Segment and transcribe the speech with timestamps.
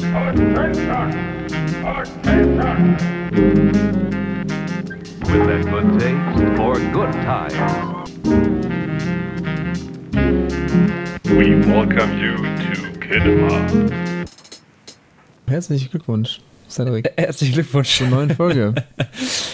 [0.00, 0.08] With
[5.48, 8.10] a good taste for good times.
[11.24, 14.30] We welcome you to Kinema.
[15.46, 16.40] Herzlichen Glückwunsch,
[16.70, 17.98] Cedric, Herzlichen Glückwunsch.
[17.98, 18.74] zur neuen Folge.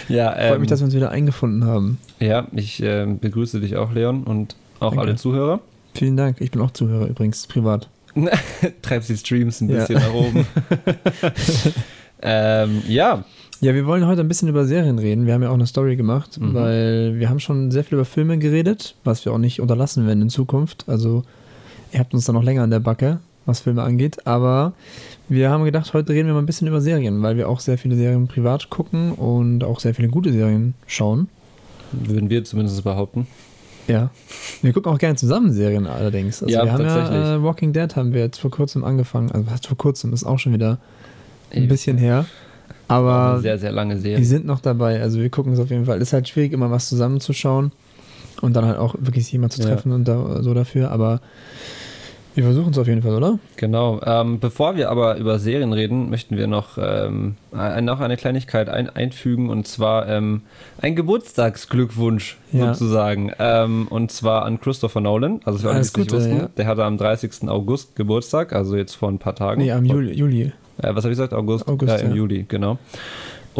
[0.08, 1.98] Ja, Freut ähm, mich, dass wir uns wieder eingefunden haben.
[2.20, 5.00] ja ich äh, begrüße dich auch, Leon, und auch Danke.
[5.00, 5.58] alle Zuhörer.
[5.96, 6.40] Vielen Dank.
[6.40, 7.88] Ich bin auch Zuhörer übrigens, privat.
[8.82, 9.78] Treibst die Streams ein Ja.
[9.78, 10.46] bisschen nach oben.
[12.22, 13.24] ähm, ja,
[13.60, 15.26] Ja, wir wollen heute ein bisschen über Serien reden.
[15.26, 16.54] Wir haben ja auch eine Story gemacht, Mhm.
[16.54, 20.22] weil wir haben schon sehr viel über Filme geredet, was wir auch nicht unterlassen werden
[20.22, 20.84] in Zukunft.
[20.88, 21.22] Also
[21.92, 24.26] ihr habt uns da noch länger an der Backe, was Filme angeht.
[24.26, 24.72] Aber
[25.28, 27.78] wir haben gedacht, heute reden wir mal ein bisschen über Serien, weil wir auch sehr
[27.78, 31.28] viele Serien privat gucken und auch sehr viele gute Serien schauen.
[31.92, 33.26] würden wir zumindest behaupten.
[33.88, 34.10] Ja.
[34.62, 36.42] Wir gucken auch gerne zusammen Serien allerdings.
[36.42, 37.20] Also Ja, wir haben tatsächlich.
[37.24, 39.30] ja äh, Walking Dead haben wir jetzt vor kurzem angefangen.
[39.32, 40.78] Also was vor kurzem, ist auch schon wieder
[41.50, 41.68] ein Ewig.
[41.68, 42.26] bisschen her.
[42.88, 44.24] Aber sehr, sehr lange wir Serie.
[44.24, 45.00] sind noch dabei.
[45.02, 46.00] Also wir gucken es auf jeden Fall.
[46.00, 47.72] Ist halt schwierig, immer was zusammenzuschauen
[48.42, 49.68] und dann halt auch wirklich jemand zu Ja.
[49.68, 50.90] treffen und da, so dafür.
[50.90, 51.20] Aber
[52.36, 53.38] wir versuchen es auf jeden Fall, oder?
[53.56, 53.98] Genau.
[54.04, 58.90] Ähm, bevor wir aber über Serien reden, möchten wir noch, ähm, noch eine Kleinigkeit ein,
[58.90, 60.42] einfügen und zwar ähm,
[60.80, 62.74] ein Geburtstagsglückwunsch Ja.
[62.74, 63.32] sozusagen.
[63.38, 65.40] Ähm, und zwar an Christopher Nolan.
[65.44, 66.48] Also für alle, die es nicht wussten, ja.
[66.56, 67.48] der hatte am 30.
[67.48, 69.62] August Geburtstag, also jetzt vor ein paar Tagen.
[69.62, 70.12] Nee, am Juli.
[70.12, 70.42] Juli.
[70.42, 71.32] Äh, was habe ich gesagt?
[71.32, 71.66] August?
[71.66, 72.16] August, ja, im ja.
[72.16, 72.78] Juli, genau.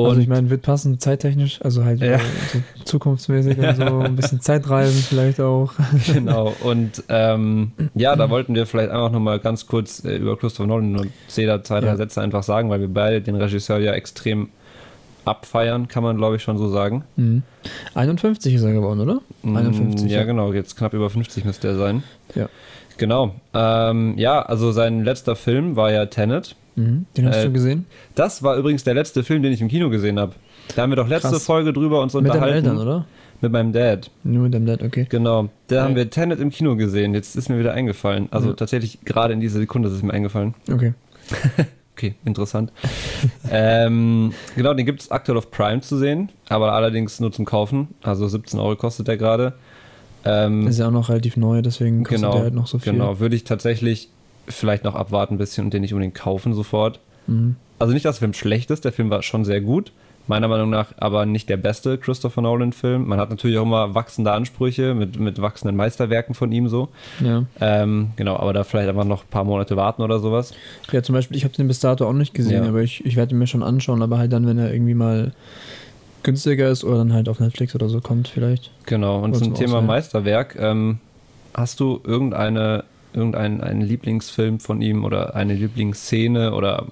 [0.05, 2.15] Und also ich meine, wird passen zeittechnisch, also halt Ja.
[2.17, 2.19] äh,
[2.53, 5.73] so zukunftsmäßig und so, ein bisschen Zeitreisen vielleicht auch.
[6.13, 6.55] genau.
[6.63, 10.97] Und ähm, ja, da wollten wir vielleicht einfach nochmal ganz kurz äh, über Christopher Nolan
[10.97, 11.97] und Seda zwei, drei Ja.
[11.97, 14.49] Sätze einfach sagen, weil wir beide den Regisseur ja extrem
[15.25, 17.03] abfeiern, kann man glaube ich schon so sagen.
[17.17, 17.43] Mhm.
[17.95, 19.21] 51 ist er geworden, oder?
[19.43, 20.25] Mm, 51, Ja, ja.
[20.25, 22.03] genau, jetzt knapp über 50 müsste er sein.
[22.35, 22.49] Ja.
[22.99, 23.35] Genau.
[23.55, 26.57] Ähm, ja, also sein letzter Film war ja Tenet.
[26.77, 27.07] Mhm.
[27.17, 27.87] Den hast Äh, du gesehen?
[28.15, 30.33] Das war übrigens der letzte Film, den ich im Kino gesehen habe.
[30.75, 31.45] Da haben wir doch letzte Krass.
[31.45, 32.57] Folge drüber uns Mit deinen unterhalten.
[32.69, 33.07] Eltern, oder?
[33.41, 34.11] Mit meinem Dad.
[34.25, 35.06] Nur mit deinem Dad, okay.
[35.09, 35.49] Genau.
[35.69, 35.83] Da Ja.
[35.85, 37.12] haben wir Tenet im Kino gesehen.
[37.15, 38.29] Jetzt ist mir wieder eingefallen.
[38.31, 38.55] Also Ja.
[38.55, 40.55] tatsächlich gerade in dieser Sekunde ist es mir eingefallen.
[40.73, 40.95] Okay.
[41.99, 42.73] Okay, interessant.
[43.51, 47.89] ähm, genau, den gibt es aktuell auf Prime zu sehen, aber allerdings nur zum Kaufen.
[48.03, 49.55] Also 17 Euro kostet der gerade.
[50.26, 52.92] Ähm, Ist ja auch noch relativ neu, deswegen kostet genau, der halt noch so viel.
[52.92, 54.09] genau, würde ich tatsächlich
[54.48, 57.00] vielleicht noch abwarten ein bisschen und den nicht unbedingt kaufen sofort.
[57.26, 57.56] Mhm.
[57.78, 59.92] Also nicht, dass der Film schlecht ist, der Film war schon sehr gut.
[60.28, 63.06] Meiner Meinung nach aber nicht der beste Christopher Nolan-Film.
[63.06, 66.88] Man hat natürlich auch immer wachsende Ansprüche mit, mit wachsenden Meisterwerken von ihm so.
[67.25, 67.44] Ja.
[67.60, 70.53] Ähm, genau, aber da vielleicht einfach noch ein paar Monate warten oder sowas.
[70.91, 72.69] ja, zum Beispiel, ich habe den bis dato auch nicht gesehen, Ja.
[72.69, 75.32] aber ich, ich werde ihn mir schon anschauen, aber halt dann, wenn er irgendwie mal
[76.26, 78.70] günstiger ist oder dann halt auf Netflix oder so kommt vielleicht.
[78.84, 79.87] Genau, und Oder zum Thema Auswählen.
[79.87, 80.98] Meisterwerk, ähm,
[81.54, 86.87] hast du irgendeine, irgendeinen einen Lieblingsfilm von ihm oder eine Lieblingsszene oder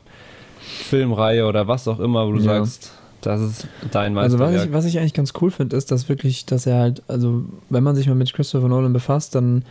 [0.61, 2.65] Filmreihe oder was auch immer, wo du Ja.
[2.65, 4.55] sagst, das ist dein Also Meisterwerk?
[4.55, 7.45] was ich, was ich eigentlich ganz cool finde, ist, dass wirklich, dass er halt, also
[7.71, 9.65] wenn man sich mal mit Christopher Nolan befasst, dann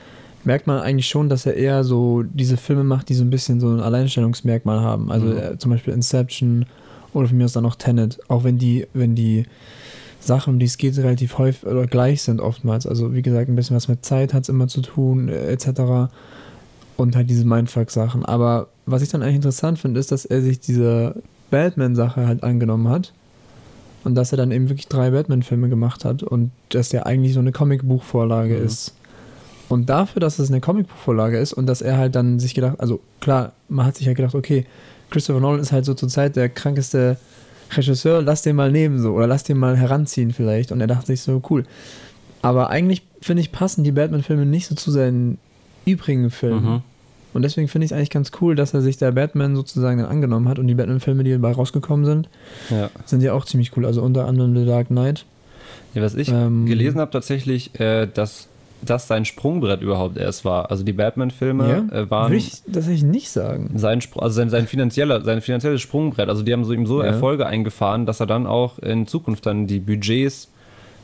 [0.43, 3.59] merkt man eigentlich schon, dass er eher so diese Filme macht, die so ein bisschen
[3.59, 5.11] so ein Alleinstellungsmerkmal haben.
[5.11, 5.37] Also Mhm.
[5.37, 6.65] äh, zum Beispiel Inception
[7.13, 9.45] oder von mir aus dann auch Tenet, auch wenn die, wenn die
[10.19, 12.87] Sachen, um die es geht, relativ häufig oder gleich sind oftmals.
[12.87, 16.11] Also wie gesagt, ein bisschen was mit Zeit hat es immer zu tun, äh, etc.
[16.95, 18.23] Und halt diese Mindfuck-Sachen.
[18.25, 21.15] Aber was ich dann eigentlich interessant finde, ist, dass er sich diese
[21.51, 23.13] Batman-Sache halt angenommen hat.
[24.05, 27.39] Und dass er dann eben wirklich drei Batman-Filme gemacht hat und dass der eigentlich so
[27.39, 28.65] eine Comicbuchvorlage Mhm.
[28.65, 28.93] ist.
[29.69, 32.99] Und dafür, dass es eine Comicbuchvorlage ist und dass er halt dann sich gedacht, also
[33.21, 34.65] klar, man hat sich halt gedacht, okay,
[35.13, 37.17] Christopher Nolan ist halt so zur Zeit der krankeste
[37.71, 40.71] Regisseur, lass den mal nehmen so oder lass den mal heranziehen vielleicht.
[40.71, 41.63] Und er dachte sich so, cool.
[42.41, 45.37] Aber eigentlich, finde ich, passen die Batman-Filme nicht so zu seinen
[45.85, 46.65] übrigen Filmen.
[46.65, 46.81] Mhm.
[47.33, 50.07] Und deswegen finde ich es eigentlich ganz cool, dass er sich der Batman sozusagen dann
[50.07, 52.29] angenommen hat und die Batman-Filme, die dabei rausgekommen sind,
[52.69, 52.89] Ja.
[53.05, 53.85] sind ja auch ziemlich cool.
[53.85, 55.25] Also unter anderem The Dark Knight.
[55.95, 58.47] ja, was ich Ähm, gelesen habe tatsächlich, äh, dass
[58.85, 60.69] das sein Sprungbrett überhaupt erst war.
[60.71, 63.71] Also die Batman-Filme äh, waren Würde ich tatsächlich nicht sagen.
[63.75, 66.29] sein, also sein, sein, finanzieller, sein finanzielles Sprungbrett.
[66.29, 67.07] Also die haben so, ihm so Ja.
[67.07, 70.49] Erfolge eingefahren, dass er dann auch in Zukunft dann die Budgets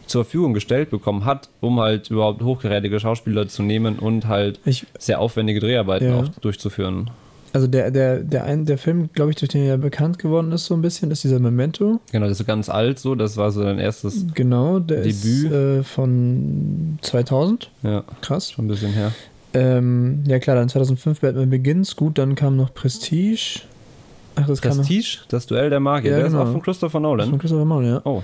[0.08, 4.88] zur Verfügung gestellt bekommen hat, um halt überhaupt hochkarätige Schauspieler zu nehmen und halt Ich,
[4.98, 6.20] sehr aufwendige Dreharbeiten Ja.
[6.22, 7.10] auch durchzuführen.
[7.54, 10.66] Also der, der, der, ein, der Film, glaube ich, durch den er bekannt geworden ist,
[10.66, 12.00] so ein bisschen, ist dieser Memento.
[12.12, 15.16] Genau, das ist so ganz alt so, das war so sein erstes, Genau, der Debüt.
[15.16, 17.72] ist äh, von 2000.
[17.84, 18.52] ja, Krass.
[18.52, 19.12] schon ein bisschen her.
[19.54, 21.96] Ähm, ja klar, dann 2005 Batman Begins.
[21.96, 23.62] Gut, dann kam noch Prestige.
[24.36, 26.44] Ach, das kam noch Prestige, das Duell der Magier, Ja, der ist genau.
[26.46, 27.38] auch von Christopher das von Nolan.
[27.40, 28.02] Christopher Nolan, ja.
[28.06, 28.22] Oh,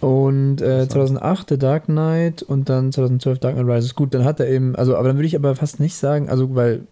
[0.00, 1.18] Und äh, Interessant.
[1.18, 3.94] 2008 The Dark Knight und dann 2012 Dark Knight Rises.
[3.94, 6.54] Gut, dann hat er eben, also, aber dann würde ich aber fast nicht sagen, also,
[6.54, 6.82] weil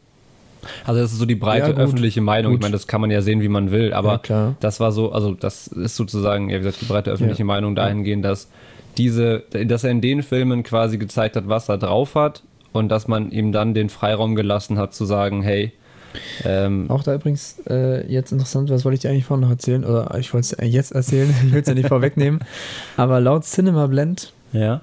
[0.84, 2.52] Also das ist so die breite Ja, öffentliche Meinung.
[2.52, 2.62] Ich Gut.
[2.62, 5.34] meine, das kann man ja sehen, wie man will, aber Ja, das war so, also
[5.34, 7.46] das ist sozusagen, ja wie gesagt, die breite öffentliche Ja.
[7.46, 8.48] Meinung dahingehend, dass
[8.98, 12.42] diese, dass er in den Filmen quasi gezeigt hat, was er drauf hat
[12.72, 15.72] und dass man ihm dann den Freiraum gelassen hat zu sagen, hey,
[16.44, 19.82] ähm, Auch da übrigens äh, jetzt interessant, was wollte ich dir eigentlich vorhin noch erzählen?
[19.82, 22.40] Oder ich wollte es jetzt erzählen, ich will es ja nicht vorwegnehmen.
[22.98, 24.82] Aber laut Cinema Blend ja,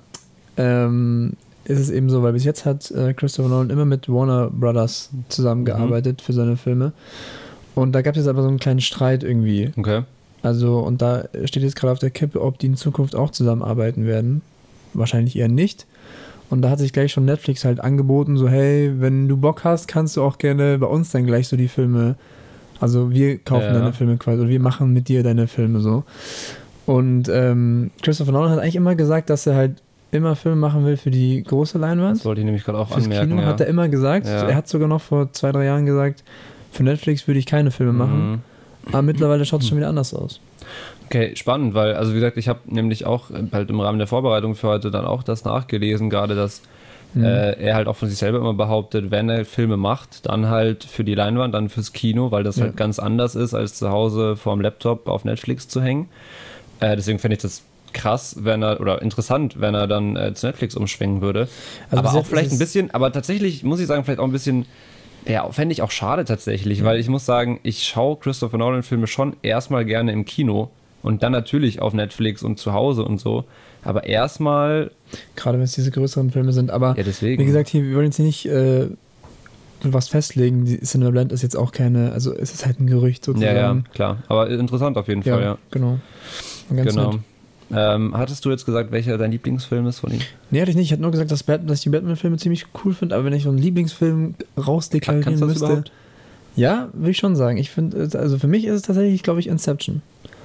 [0.57, 1.33] ähm,
[1.69, 5.10] ist es eben so, weil bis jetzt hat äh, Christopher Nolan immer mit Warner Brothers
[5.30, 6.92] zusammengearbeitet für seine Filme.
[7.75, 9.71] Und da gab es jetzt aber so einen kleinen Streit irgendwie.
[9.77, 10.04] okay.
[10.42, 14.06] Also, und da steht jetzt gerade auf der Kippe, ob die in Zukunft auch zusammenarbeiten
[14.06, 14.42] werden.
[14.94, 15.86] Wahrscheinlich eher nicht.
[16.50, 19.88] Und da hat sich gleich schon Netflix halt angeboten, so, hey, wenn du Bock hast,
[19.89, 22.15] kannst du auch gerne bei uns dann gleich so die Filme,
[22.80, 23.74] also wir kaufen Ja.
[23.74, 26.06] deine Filme quasi, oder wir machen mit dir deine Filme so.
[26.86, 29.74] Und ähm, Christopher Nolan hat eigentlich immer gesagt, dass er halt
[30.11, 32.17] immer Filme machen will für die große Leinwand.
[32.17, 33.29] Das wollte ich nämlich gerade auch Fürs anmerken.
[33.29, 33.47] Kino ja.
[33.47, 34.25] hat er immer gesagt.
[34.27, 34.47] Ja.
[34.47, 36.23] Er hat sogar noch vor zwei, drei Jahren gesagt,
[36.71, 38.31] für Netflix würde ich keine Filme machen.
[38.31, 38.39] Mhm.
[38.91, 40.39] Aber mittlerweile schaut es schon wieder anders aus.
[41.06, 44.07] Okay, spannend, weil, also wie gesagt, ich habe nämlich auch äh, halt im Rahmen der
[44.07, 46.62] Vorbereitung für heute dann auch das nachgelesen, gerade dass
[47.15, 47.23] Mhm.
[47.23, 50.83] äh, er halt auch von sich selber immer behauptet, wenn er Filme macht, dann halt
[50.83, 52.65] für die Leinwand, dann fürs Kino, weil das Ja.
[52.65, 56.07] halt ganz anders ist, als zu Hause vorm Laptop auf Netflix zu hängen.
[56.81, 57.63] Äh, deswegen fände ich das
[57.94, 61.47] krass, wenn er, oder interessant, wenn er dann äh, zu Netflix umschwenken würde.
[61.89, 64.65] Also aber auch vielleicht ein bisschen, aber tatsächlich muss ich sagen, vielleicht auch ein bisschen,
[65.25, 69.36] ja, fände ich auch schade tatsächlich, weil ich muss sagen, ich schaue Christopher Nolan-Filme schon
[69.41, 70.69] erstmal gerne im Kino
[71.01, 73.45] und dann natürlich auf Netflix und zu Hause und so.
[73.83, 74.91] Aber erstmal,
[75.36, 76.71] Gerade wenn es diese größeren Filme sind.
[76.71, 77.41] Aber ja, deswegen.
[77.41, 78.88] wie gesagt, hier, wir wollen jetzt hier nicht äh,
[79.83, 80.65] was festlegen.
[80.65, 83.56] Die Cinema Blend ist jetzt auch keine, also es ist halt ein Gerücht ja, sozusagen.
[83.86, 84.18] ja, klar.
[84.27, 85.57] Aber interessant auf jeden Fall, ja.
[85.71, 86.00] genau.
[86.75, 87.12] Ganz genau.
[87.13, 87.21] nett.
[87.71, 90.21] Ähm, hattest du jetzt gesagt, welcher dein Lieblingsfilm ist von ihm?
[90.50, 90.88] Nee, hatte ich nicht.
[90.88, 93.33] Ich hatte nur gesagt, dass, Batman, dass ich die Batman-Filme ziemlich cool finde, aber wenn
[93.33, 95.66] ich so einen Lieblingsfilm rausdeklarieren Kannst müsste.
[95.66, 95.92] überhaupt?
[96.56, 97.57] Ja, würde ich schon sagen.
[97.57, 100.01] Ich finde, also für mich ist es tatsächlich, glaube ich, Inception.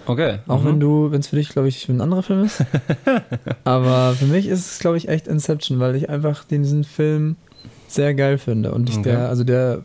[0.06, 0.38] Okay.
[0.48, 0.66] Auch mhm.
[0.66, 2.62] wenn du, wenn es für dich, glaube ich, ein anderer Film ist.
[3.64, 7.36] Aber für mich ist es, glaube ich, echt Inception, weil ich einfach diesen Film
[7.88, 8.72] sehr geil finde.
[8.72, 9.10] Und ich, Okay.
[9.10, 9.82] der, also der,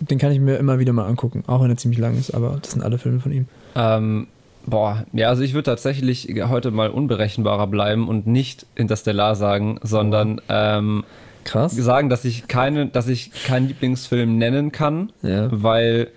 [0.00, 2.58] den kann ich mir immer wieder mal angucken, auch wenn er ziemlich lang ist, aber
[2.60, 3.46] das sind alle Filme von ihm.
[3.76, 4.26] Ähm,
[4.66, 10.40] boah, ja, also ich würde tatsächlich heute mal unberechenbarer bleiben und nicht Interstellar sagen, sondern
[10.48, 11.04] ähm,
[11.44, 11.74] Krass.
[11.76, 15.48] sagen, dass ich keine, dass ich keinen Lieblingsfilm nennen kann, Ja.
[15.50, 16.08] weil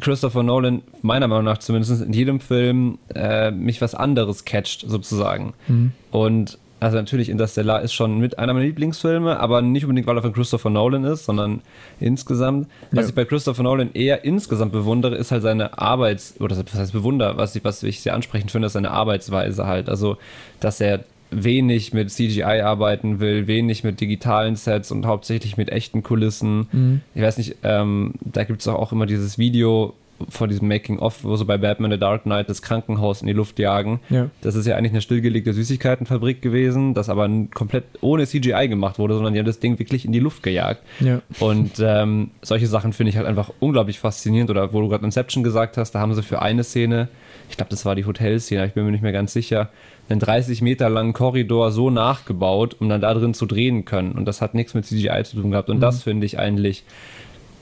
[0.00, 5.52] Christopher Nolan meiner Meinung nach zumindest in jedem Film äh, mich was anderes catcht sozusagen.
[5.68, 5.92] Mhm.
[6.10, 10.22] Und also natürlich Interstellar ist schon mit einer meiner Lieblingsfilme, aber nicht unbedingt, weil er
[10.22, 11.60] von Christopher Nolan ist, sondern
[12.00, 12.68] insgesamt.
[12.90, 13.08] Was Ja.
[13.10, 17.36] ich bei Christopher Nolan eher insgesamt bewundere, ist halt seine Arbeits- oder was heißt bewundere,
[17.36, 19.88] was ich, was ich sehr ansprechend finde, ist seine Arbeitsweise halt.
[19.88, 20.16] Also,
[20.60, 26.02] dass er wenig mit CGI arbeiten will, wenig mit digitalen Sets und hauptsächlich mit echten
[26.02, 26.66] Kulissen.
[26.72, 27.00] Mhm.
[27.14, 29.94] Ich weiß nicht, ähm, da gibt es auch, auch immer dieses Video
[30.28, 33.58] von diesem Making-of, wo sie bei Batman The Dark Knight das Krankenhaus in die Luft
[33.58, 34.00] jagen.
[34.10, 34.30] Ja.
[34.40, 39.14] Das ist ja eigentlich eine stillgelegte Süßigkeitenfabrik gewesen, das aber komplett ohne CGI gemacht wurde,
[39.14, 40.82] sondern die haben das Ding wirklich in die Luft gejagt.
[41.00, 41.22] Ja.
[41.38, 44.50] Und ähm, solche Sachen finde ich halt einfach unglaublich faszinierend.
[44.50, 47.08] Oder wo du gerade Inception gesagt hast, da haben sie für eine Szene,
[47.48, 49.70] ich glaube, das war die Hotelszene, ich bin mir nicht mehr ganz sicher,
[50.08, 54.12] einen 30 Meter langen Korridor so nachgebaut, um dann da drin zu drehen können.
[54.12, 55.70] Und das hat nichts mit CGI zu tun gehabt.
[55.70, 56.84] Und das finde ich eigentlich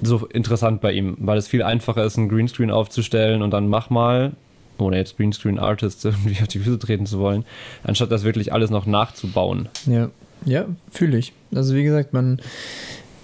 [0.02, 3.90] so interessant bei ihm, weil es viel einfacher ist, einen Greenscreen aufzustellen und dann mach
[3.90, 4.32] mal,
[4.78, 7.44] ohne jetzt Greenscreen Artists irgendwie auf die Füße treten zu wollen,
[7.84, 9.68] anstatt das wirklich alles noch nachzubauen.
[9.86, 10.10] Ja,
[10.44, 11.32] ja, fühle ich.
[11.54, 12.40] Also wie gesagt, man,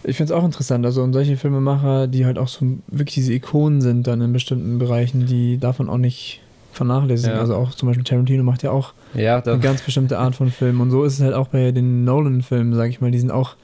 [0.03, 0.85] ich finde es auch interessant.
[0.85, 4.79] Also und solche Filmemacher, die halt auch so wirklich diese Ikonen sind dann in bestimmten
[4.79, 6.41] Bereichen, die man auch nicht
[6.73, 7.37] vernachlässigen.
[7.37, 7.41] Ja.
[7.41, 10.81] Also auch zum Beispiel Tarantino macht ja auch Ja, eine ganz bestimmte Art von Film.
[10.81, 13.11] Und so ist es halt auch bei den Nolan-Filmen, sage ich mal.
[13.11, 13.55] Die sind auch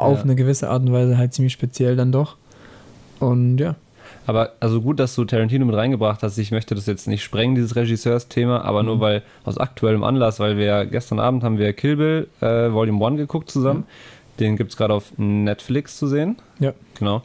[0.00, 0.24] auf Ja.
[0.24, 2.36] eine gewisse Art und Weise halt ziemlich speziell dann doch.
[3.18, 3.74] Und ja,
[4.26, 6.38] Aber also gut, dass du Tarantino mit reingebracht hast.
[6.38, 8.86] Ich möchte das jetzt nicht sprengen, dieses Regisseursthema, aber Mhm.
[8.88, 13.04] nur weil aus aktuellem Anlass, weil wir gestern Abend haben wir Kill Bill äh, Volume
[13.04, 13.84] 1 geguckt zusammen.
[14.40, 16.36] Den gibt es gerade auf Netflix zu sehen.
[16.58, 17.22] ja, Genau.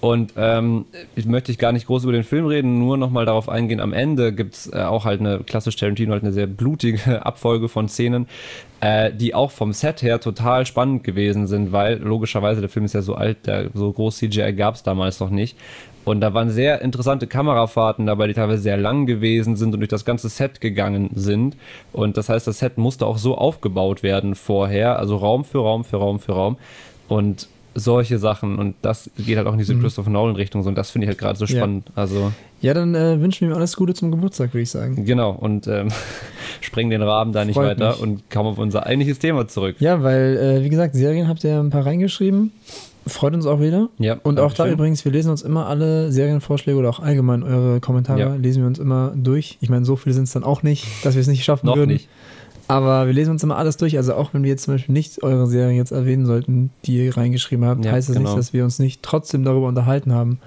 [0.00, 3.48] Und ähm, ich möchte ich gar nicht groß über den Film reden, nur nochmal darauf
[3.48, 3.80] eingehen.
[3.80, 7.68] Am Ende gibt es äh, auch halt eine klassisch Tarantino, halt eine sehr blutige Abfolge
[7.68, 8.28] von Szenen,
[8.80, 12.94] äh, die auch vom Set her total spannend gewesen sind, weil logischerweise der Film ist
[12.94, 15.58] ja so alt, der, so groß CGI gab es damals noch nicht.
[16.06, 19.90] Und da waren sehr interessante Kamerafahrten dabei, die teilweise sehr lang gewesen sind und durch
[19.90, 21.56] das ganze Set gegangen sind.
[21.92, 25.84] Und das heißt, das Set musste auch so aufgebaut werden vorher, also Raum für Raum
[25.84, 26.56] für Raum für Raum.
[27.08, 28.56] Und solche Sachen.
[28.58, 30.62] Und das geht halt auch in diese Christopher Nolan-Richtung.
[30.62, 31.58] So, und das finde ich halt gerade so Ja.
[31.58, 31.88] spannend.
[31.94, 32.32] Also,
[32.62, 35.04] ja, dann äh, wünschen wir ihm alles Gute zum Geburtstag, würde ich sagen.
[35.04, 35.32] genau.
[35.32, 35.88] Und ähm,
[36.62, 38.00] sprengen den Rahmen da nicht Freut weiter mich.
[38.00, 39.76] und kommen auf unser eigentliches Thema zurück.
[39.80, 42.52] Ja, weil, äh, wie gesagt, Serien habt ihr ein paar reingeschrieben.
[43.06, 43.88] Freut uns auch wieder.
[43.98, 44.72] Ja, Und auch da Dankeschön.
[44.74, 48.34] übrigens, wir lesen uns immer alle Serienvorschläge oder auch allgemein eure Kommentare, Ja.
[48.34, 49.58] lesen wir uns immer durch.
[49.60, 51.76] Ich meine, so viele sind es dann auch nicht, dass wir es nicht schaffen Noch
[51.76, 51.90] würden.
[51.92, 52.08] nicht.
[52.68, 53.96] Aber wir lesen uns immer alles durch.
[53.96, 57.16] Also auch wenn wir jetzt zum Beispiel nicht eure Serie jetzt erwähnen sollten, die ihr
[57.16, 58.30] reingeschrieben habt, Ja, heißt das genau.
[58.30, 60.40] nicht, dass wir uns nicht trotzdem darüber unterhalten haben.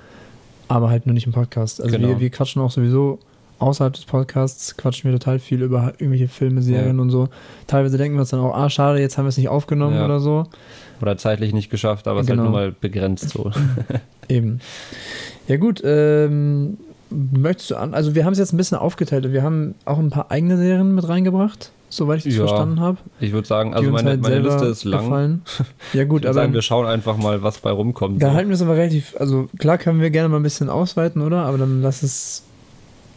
[0.67, 1.81] Aber halt nur nicht im Podcast.
[1.81, 2.09] Also Genau.
[2.09, 3.19] wir, wir quatschen auch sowieso
[3.59, 7.01] außerhalb des Podcasts, quatschen wir total viel über irgendwelche Filme, Serien Ja.
[7.01, 7.29] und so.
[7.67, 10.05] Teilweise denken wir uns dann auch, ah, schade, jetzt haben wir es nicht aufgenommen Ja.
[10.05, 10.45] oder so.
[11.01, 12.43] Oder zeitlich nicht geschafft, aber es ist Genau.
[12.43, 13.51] halt nur mal begrenzt so.
[14.29, 14.59] Eben.
[15.47, 16.77] Ja gut, ähm,
[17.09, 19.31] möchtest du an, also wir haben es jetzt ein bisschen aufgeteilt.
[19.31, 22.97] Wir haben auch ein paar eigene Serien mit reingebracht, soweit ich das Ja, verstanden habe.
[23.19, 25.03] Ich würde sagen, also meine, halt meine Liste ist lang.
[25.05, 25.41] gefallen.
[25.93, 28.21] Ja gut, aber sagen, wir schauen einfach mal, was bei rumkommt.
[28.21, 28.33] da so.
[28.35, 31.45] halten wir es aber relativ, also klar können wir gerne mal ein bisschen ausweiten, oder?
[31.45, 32.43] Aber dann lass es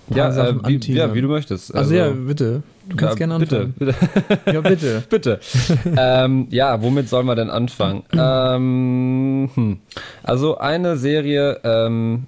[0.08, 1.74] ja, äh, wie, ja, wie du möchtest.
[1.74, 2.62] Also, ja, bitte.
[2.88, 3.74] Du kannst ja, gerne bitte, anfangen.
[3.78, 4.52] bitte.
[4.52, 5.02] Ja, bitte.
[5.08, 5.40] Bitte.
[5.96, 8.02] ähm, ja, womit sollen wir denn anfangen?
[8.12, 9.78] ähm, hm.
[10.22, 12.26] Also eine Serie, ähm,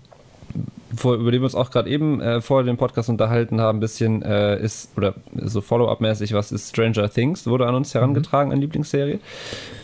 [0.95, 3.81] vor, über die wir uns auch gerade eben äh, vor dem Podcast unterhalten haben, ein
[3.81, 8.61] bisschen äh, ist, oder so Follow-up-mäßig, was ist Stranger Things, wurde an uns herangetragen, eine
[8.61, 9.19] Lieblingsserie.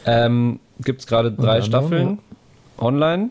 [0.06, 2.18] Ähm, Gibt es gerade drei Staffeln
[2.78, 3.30] online.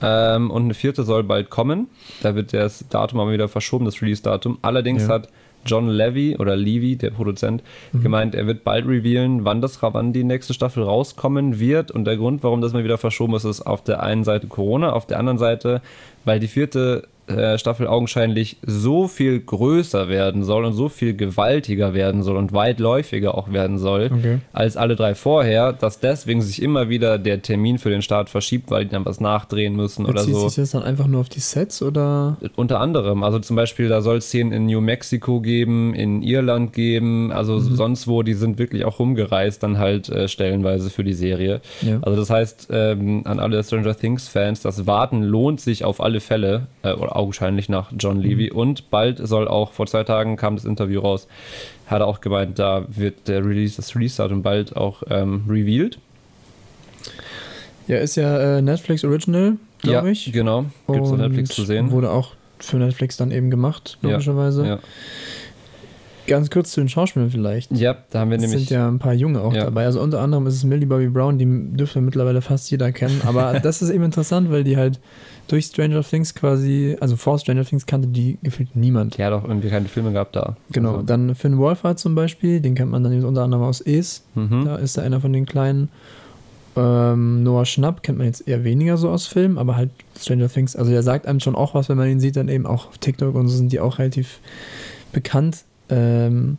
[0.00, 1.88] Ähm, und eine vierte soll bald kommen.
[2.22, 4.58] Da wird das Datum aber wieder verschoben, das Release-Datum.
[4.62, 5.14] Allerdings Ja.
[5.14, 5.28] hat
[5.66, 7.62] John Levy oder Levy, der Produzent,
[7.92, 8.02] Mhm.
[8.02, 11.90] gemeint, er wird bald revealen, wann das wann die nächste Staffel rauskommen wird.
[11.90, 14.92] Und der Grund, warum das mal wieder verschoben ist, ist auf der einen Seite Corona,
[14.92, 15.82] auf der anderen Seite,
[16.24, 17.08] weil die vierte
[17.58, 23.36] Staffel augenscheinlich so viel größer werden soll und so viel gewaltiger werden soll und weitläufiger
[23.36, 24.38] auch werden soll Okay.
[24.52, 28.70] als alle drei vorher, dass deswegen sich immer wieder der Termin für den Start verschiebt,
[28.70, 30.48] weil die dann was nachdrehen müssen oder Bezieht so.
[30.48, 32.36] sich das dann einfach nur auf die Sets oder?
[32.56, 36.72] Unter anderem, also zum Beispiel, da soll es Szenen in New Mexico geben, in Irland
[36.72, 37.76] geben, also Mhm.
[37.76, 41.60] sonst wo, die sind wirklich auch rumgereist, dann halt äh, stellenweise für die Serie.
[41.82, 41.98] Ja.
[42.02, 46.66] Also das heißt, ähm, an alle Stranger Things-Fans, das Warten lohnt sich auf alle Fälle,
[46.82, 48.50] äh, oder augenscheinlich nach John Levy.
[48.50, 51.26] Und bald soll auch, vor zwei Tagen kam das Interview raus,
[51.86, 55.98] hat er auch gemeint, da wird der Release, das Release-Datum bald auch ähm, revealed.
[57.88, 60.32] Ja, ist ja äh, Netflix Original, glaube ja, ich.
[60.32, 60.66] genau.
[60.86, 61.90] Gibt es auf Und Netflix zu sehen.
[61.90, 64.66] Wurde auch für Netflix dann eben gemacht, Ja, logischerweise.
[64.66, 64.78] Ja.
[66.28, 67.72] Ganz kurz zu den Schauspielern vielleicht.
[67.72, 68.68] ja, da haben wir Es nämlich.
[68.68, 69.64] sind ja ein paar Junge auch Ja.
[69.64, 69.84] dabei.
[69.86, 73.20] Also unter anderem ist es Millie Bobby Brown, die dürfte mittlerweile fast jeder kennen.
[73.26, 75.00] Aber das ist eben interessant, weil die halt
[75.48, 79.18] durch Stranger Things quasi, also vor Stranger Things kannte die gefühlt niemand.
[79.18, 80.56] Hat auch irgendwie keine Filme gehabt da.
[80.72, 80.92] Genau.
[80.96, 84.22] Also, Dann Finn Wolfhard zum Beispiel, den kennt man dann eben unter anderem aus Es.
[84.34, 84.66] mhm.
[84.66, 85.88] Da ist er einer von den Kleinen.
[86.76, 90.76] Ähm, Noah Schnapp kennt man jetzt eher weniger so aus Filmen, aber halt Stranger Things.
[90.76, 92.98] Also der sagt einem schon auch was, wenn man ihn sieht, dann eben auch auf
[92.98, 94.38] TikTok und so sind die auch relativ
[95.12, 95.64] bekannt.
[95.90, 96.58] Ähm,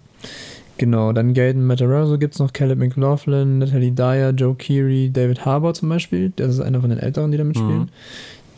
[0.78, 5.74] genau, dann Gaten Matarazzo gibt es noch, Caleb McLaughlin, Natalie Dyer, Joe Keery, David Harbour
[5.74, 6.32] zum Beispiel.
[6.36, 7.80] Das ist einer von den Älteren, die da mitspielen.
[7.82, 7.90] Mhm.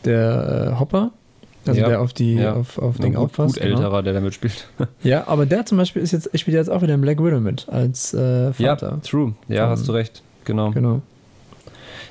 [0.04, 1.12] Der äh, Hopper,
[1.66, 2.54] also Ja, der auf die ja.
[2.54, 3.54] auf, auf Ja, Ding gut, aufpasst.
[3.54, 3.76] gut genau.
[3.76, 4.68] älterer, der da mitspielt.
[5.02, 7.68] Ja, aber der zum Beispiel ist jetzt, spielt jetzt auch wieder in Black Widow mit
[7.68, 9.00] als äh, ja, Vater.
[9.02, 9.34] true.
[9.48, 10.22] Ja, Von- hast du recht.
[10.44, 10.70] Genau.
[10.72, 11.02] Genau.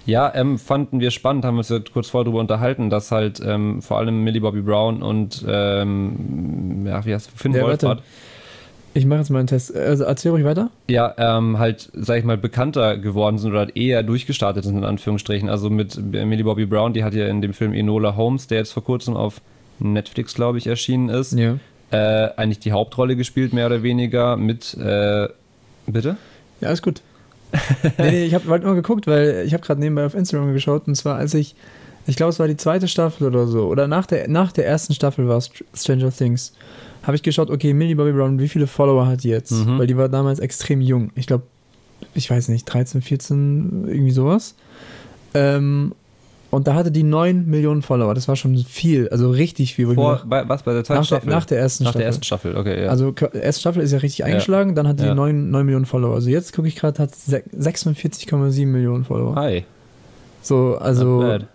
[0.05, 3.39] Ja, ähm, fanden wir spannend, haben wir uns ja kurz vorher darüber unterhalten, dass halt
[3.45, 8.01] ähm, vor allem Millie Bobby Brown und ähm, ja, wie heißt Finn Ja, Wolfhard.
[8.93, 9.75] Ich mache jetzt mal einen Test.
[9.75, 10.69] Also erzähl ruhig weiter.
[10.89, 14.83] ja, ähm, halt, sag ich mal, bekannter geworden sind oder halt eher durchgestartet sind, in
[14.83, 15.47] Anführungsstrichen.
[15.49, 18.73] Also mit Millie Bobby Brown, die hat ja in dem Film Enola Holmes, der jetzt
[18.73, 19.39] vor kurzem auf
[19.79, 21.57] Netflix, glaube ich, erschienen ist, Ja.
[21.91, 25.29] äh, eigentlich die Hauptrolle gespielt, mehr oder weniger, mit, äh,
[25.87, 26.17] bitte?
[26.59, 27.01] Ja, alles gut.
[27.97, 30.87] nee, nee, ich habe halt nur geguckt, weil ich habe gerade nebenbei auf Instagram geschaut
[30.87, 31.55] und zwar als ich,
[32.07, 34.93] ich glaube es war die zweite Staffel oder so, oder nach der, nach der ersten
[34.93, 36.53] Staffel war Str- Stranger Things,
[37.03, 39.51] habe ich geschaut, okay, Millie Bobby Brown, wie viele Follower hat die jetzt?
[39.51, 39.79] Mhm.
[39.79, 41.11] Weil die war damals extrem jung.
[41.15, 41.43] Ich glaube,
[42.13, 44.55] ich weiß nicht, 13, 14, irgendwie sowas.
[45.33, 45.93] Ähm,
[46.49, 48.13] und da hatte die 9 Millionen Follower.
[48.13, 49.93] Das war schon viel, also richtig viel.
[49.93, 51.29] Vor, dachte, bei, was, bei der zweiten nach, der, Staffel?
[51.29, 51.99] nach der ersten Nach Staffel.
[51.99, 52.89] der ersten Staffel, okay, ja.
[52.89, 55.11] Also erste Staffel ist ja richtig eingeschlagen, dann hatte Ja.
[55.11, 56.13] die 9, 9 Millionen Follower.
[56.15, 59.35] Also jetzt gucke ich gerade, hat se- 46,7 Millionen Follower.
[59.35, 59.63] Hi.
[60.41, 61.47] So, also Not bad.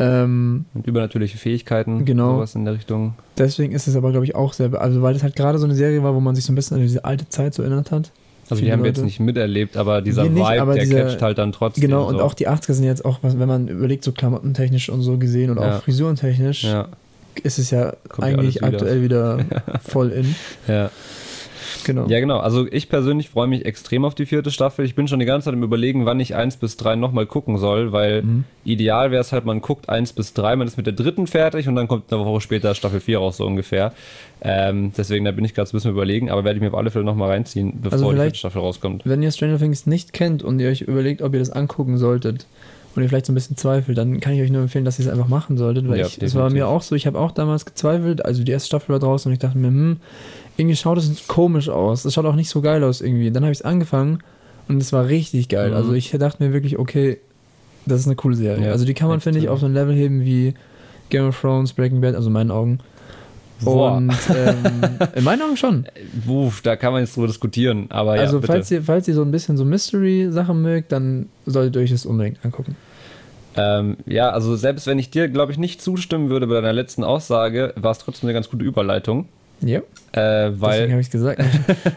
[0.01, 2.35] Ähm, Und übernatürliche Fähigkeiten, Genau.
[2.35, 3.15] sowas in der Richtung.
[3.37, 5.75] deswegen ist es aber, glaube ich, auch sehr, also weil es halt gerade so eine
[5.75, 8.11] Serie war, wo man sich so ein bisschen an diese alte Zeit so erinnert hat.
[8.49, 9.05] Also die haben wir jetzt Leute.
[9.05, 11.81] nicht miterlebt, aber dieser nicht, Vibe, aber der dieser- catcht halt dann trotzdem.
[11.81, 12.23] Genau, und so.
[12.23, 15.57] auch die 80er sind jetzt auch, wenn man überlegt, so klamottentechnisch und so gesehen und
[15.61, 15.77] Ja.
[15.77, 16.87] auch frisurentechnisch, Ja,
[17.43, 18.67] ist es ja Kommt ja eigentlich wieder.
[18.67, 19.39] aktuell wieder
[19.87, 20.35] voll in.
[20.67, 20.89] ja.
[21.89, 22.07] Genau.
[22.07, 22.37] ja, genau.
[22.39, 24.85] Also ich persönlich freue mich extrem auf die vierte Staffel.
[24.85, 27.57] Ich bin schon die ganze Zeit im Überlegen, wann ich eins bis drei nochmal gucken
[27.57, 28.43] soll, weil Mhm.
[28.63, 31.67] ideal wäre es halt, man guckt eins bis drei, man ist mit der dritten fertig
[31.67, 33.93] und dann kommt eine Woche später Staffel 4 raus, so ungefähr.
[34.41, 36.91] Ähm, deswegen, da bin ich gerade ein bisschen überlegen, aber werde ich mir auf alle
[36.91, 39.01] Fälle nochmal reinziehen, bevor Also die vierte Staffel rauskommt.
[39.05, 42.45] Wenn ihr Stranger Things nicht kennt und ihr euch überlegt, ob ihr das angucken solltet
[42.95, 45.05] und ihr vielleicht so ein bisschen zweifelt, dann kann ich euch nur empfehlen, dass ihr
[45.05, 47.31] es einfach machen solltet, weil Ja, ich, es war mir auch so, ich habe auch
[47.31, 49.97] damals gezweifelt, also die erste Staffel war draußen und ich dachte mir, hm,
[50.57, 53.31] irgendwie schaut es komisch aus, es schaut auch nicht so geil aus irgendwie.
[53.31, 54.19] Dann habe ich es angefangen
[54.67, 55.69] und es war richtig geil.
[55.69, 55.75] Mhm.
[55.75, 57.19] Also ich dachte mir wirklich, okay,
[57.85, 58.65] das ist eine coole Serie.
[58.65, 60.53] Ja, also die kann man, finde ich, auf so ein Level heben wie
[61.09, 62.79] Game of Thrones, Breaking Bad, also in meinen Augen.
[63.61, 63.97] Boah.
[63.97, 64.81] Und ähm,
[65.15, 65.85] in meinen Augen schon.
[66.25, 68.53] Wuff, da kann man jetzt drüber diskutieren, aber ja, also bitte.
[68.53, 72.05] falls ihr, falls ihr so ein bisschen so Mystery-Sachen mögt, dann solltet ihr euch das
[72.05, 72.75] unbedingt angucken.
[73.57, 77.03] Ähm, ja, also selbst wenn ich dir, glaube ich, nicht zustimmen würde bei deiner letzten
[77.03, 79.27] Aussage, war es trotzdem eine ganz gute Überleitung.
[79.61, 81.41] Ja, Äh, deswegen weil, habe ich es gesagt.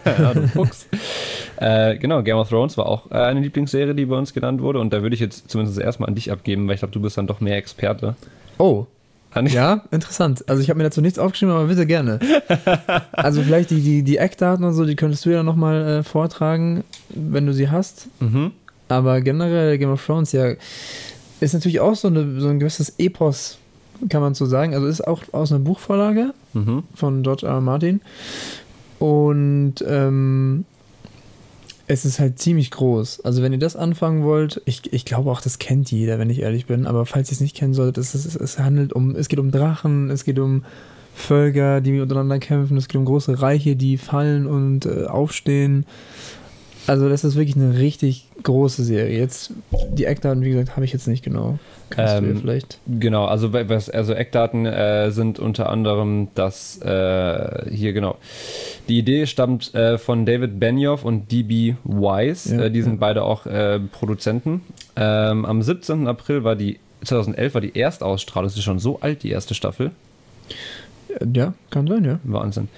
[0.05, 0.89] ja, du Fuchs.
[1.57, 4.81] äh, genau, Game of Thrones war auch äh, eine Lieblingsserie, die bei uns genannt wurde.
[4.81, 7.17] Und da würde ich jetzt zumindest erstmal an dich abgeben, weil ich glaube, du bist
[7.19, 8.17] dann doch mehr Experte.
[8.59, 8.87] Oh,
[9.47, 10.45] ja, interessant.
[10.49, 12.19] Also ich habe mir dazu nichts aufgeschrieben, aber bitte gerne.
[13.13, 16.85] Also vielleicht die, die, die Eckdaten und so, die könntest du ja nochmal äh, vortragen,
[17.09, 18.09] wenn du sie hast.
[18.21, 18.53] Mhm.
[18.89, 20.53] Aber generell Game of Thrones ja
[21.41, 23.59] ist natürlich auch so, eine, so ein gewisses Epos,
[24.09, 24.75] kann man so sagen.
[24.75, 26.83] Also ist auch aus einer Buchvorlage Mhm.
[26.95, 27.55] von George R.
[27.55, 27.61] R.
[27.63, 28.01] Martin.
[28.99, 30.65] Und ähm,
[31.93, 33.21] es ist halt ziemlich groß.
[33.21, 36.41] Also wenn ihr das anfangen wollt, ich, ich glaube auch, das kennt jeder, wenn ich
[36.41, 39.29] ehrlich bin, aber falls ihr es nicht kennen solltet, es, es, es handelt um, es
[39.29, 40.65] geht um Drachen, es geht um
[41.15, 45.85] Völker, die untereinander kämpfen, es geht um große Reiche, die fallen und äh, aufstehen.
[46.87, 49.19] Also das ist wirklich eine richtig große Serie.
[49.19, 49.53] Jetzt
[49.91, 51.59] die Eckdaten, wie gesagt, habe ich jetzt nicht genau.
[51.91, 52.79] Kannst du Ähm, dir vielleicht.
[52.87, 58.17] Genau, also was, also Eckdaten äh, sind unter anderem, dass äh, hier genau.
[58.89, 62.55] Die Idee stammt äh, von David Benioff und DB Wise.
[62.55, 62.99] Ja, äh, die sind ja.
[63.01, 64.63] beide auch äh, Produzenten.
[64.97, 66.09] Ähm, am 17.
[66.09, 68.49] April war die 2011 war die Erstausstrahlung.
[68.49, 69.91] Das ist schon so alt, die erste Staffel.
[71.35, 72.19] Ja, kann sein, ja.
[72.25, 72.69] Wahnsinn.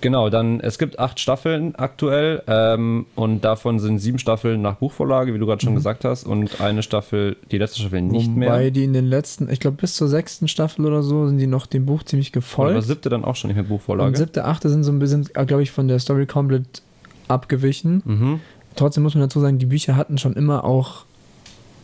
[0.00, 5.34] Genau, dann es gibt acht Staffeln aktuell ähm, und davon sind sieben Staffeln nach Buchvorlage,
[5.34, 8.70] wie du gerade schon gesagt hast, und eine Staffel, die letzte Staffel nicht Wobei mehr.
[8.70, 11.66] die in den letzten, ich glaube bis zur sechsten Staffel oder so, sind die noch
[11.66, 12.82] dem Buch ziemlich Oder gefolgt.
[12.84, 14.16] siebte dann auch schon nicht mehr Und Buchvorlage.
[14.16, 16.82] siebte, achte sind so ein bisschen, glaube ich, von der Story komplett
[17.28, 18.02] abgewichen.
[18.04, 18.40] Mhm.
[18.76, 21.04] Trotzdem muss man dazu sagen, die Bücher hatten schon immer auch,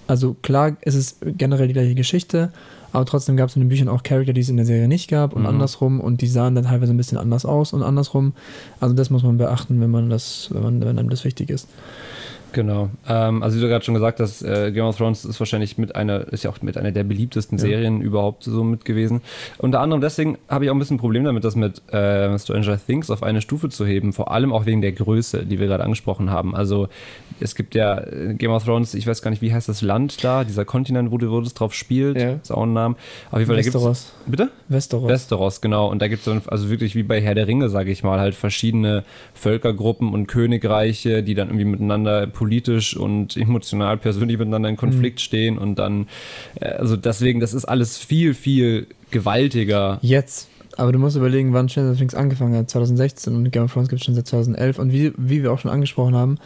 [0.06, 2.50] also klar, es ist generell die gleiche Geschichte,
[2.92, 5.10] aber trotzdem gab es in den Büchern auch Charakter, die es in der Serie nicht
[5.10, 5.48] gab und Mhm.
[5.48, 8.34] andersrum und die sahen dann teilweise ein bisschen anders aus und andersrum.
[8.80, 11.68] Also das muss man beachten, wenn man das, wenn man, wenn einem das wichtig ist.
[12.52, 12.88] Genau.
[13.08, 15.96] Ähm, also wie du gerade schon gesagt hast, äh, Game of Thrones ist wahrscheinlich mit
[15.96, 17.62] einer, ist ja auch mit einer der beliebtesten Ja.
[17.64, 19.22] Serien überhaupt so mit gewesen.
[19.58, 22.78] Unter anderem deswegen habe ich auch ein bisschen ein Problem damit, das mit äh, Stranger
[22.86, 25.82] Things auf eine Stufe zu heben, vor allem auch wegen der Größe, die wir gerade
[25.82, 26.54] angesprochen haben.
[26.54, 26.86] Also
[27.40, 30.22] es gibt ja äh, Game of Thrones, ich weiß gar nicht, wie heißt das Land
[30.22, 32.32] da, dieser Kontinent, wo, du- wo das drauf spielt, Ja.
[32.34, 32.94] ist auch ein Name.
[33.30, 34.12] Auf jeden Fall, da gibt's, Westeros.
[34.26, 34.50] bitte?
[34.68, 35.08] Westeros.
[35.08, 35.90] Westeros, genau.
[35.90, 38.20] Und da gibt es dann, also wirklich wie bei Herr der Ringe, sage ich mal,
[38.20, 44.76] halt verschiedene Völkergruppen und Königreiche, die dann irgendwie miteinander politisch und emotional, persönlich miteinander in
[44.76, 46.06] Konflikt stehen und dann,
[46.60, 49.98] äh, also deswegen, das ist alles viel, viel gewaltiger.
[50.02, 50.48] Jetzt.
[50.76, 52.68] Aber du musst überlegen, wann Stranger Things angefangen hat.
[52.70, 54.78] 2016 und Game of Thrones gibt es schon seit 2011.
[54.78, 56.38] Und wie, wie wir auch schon angesprochen haben,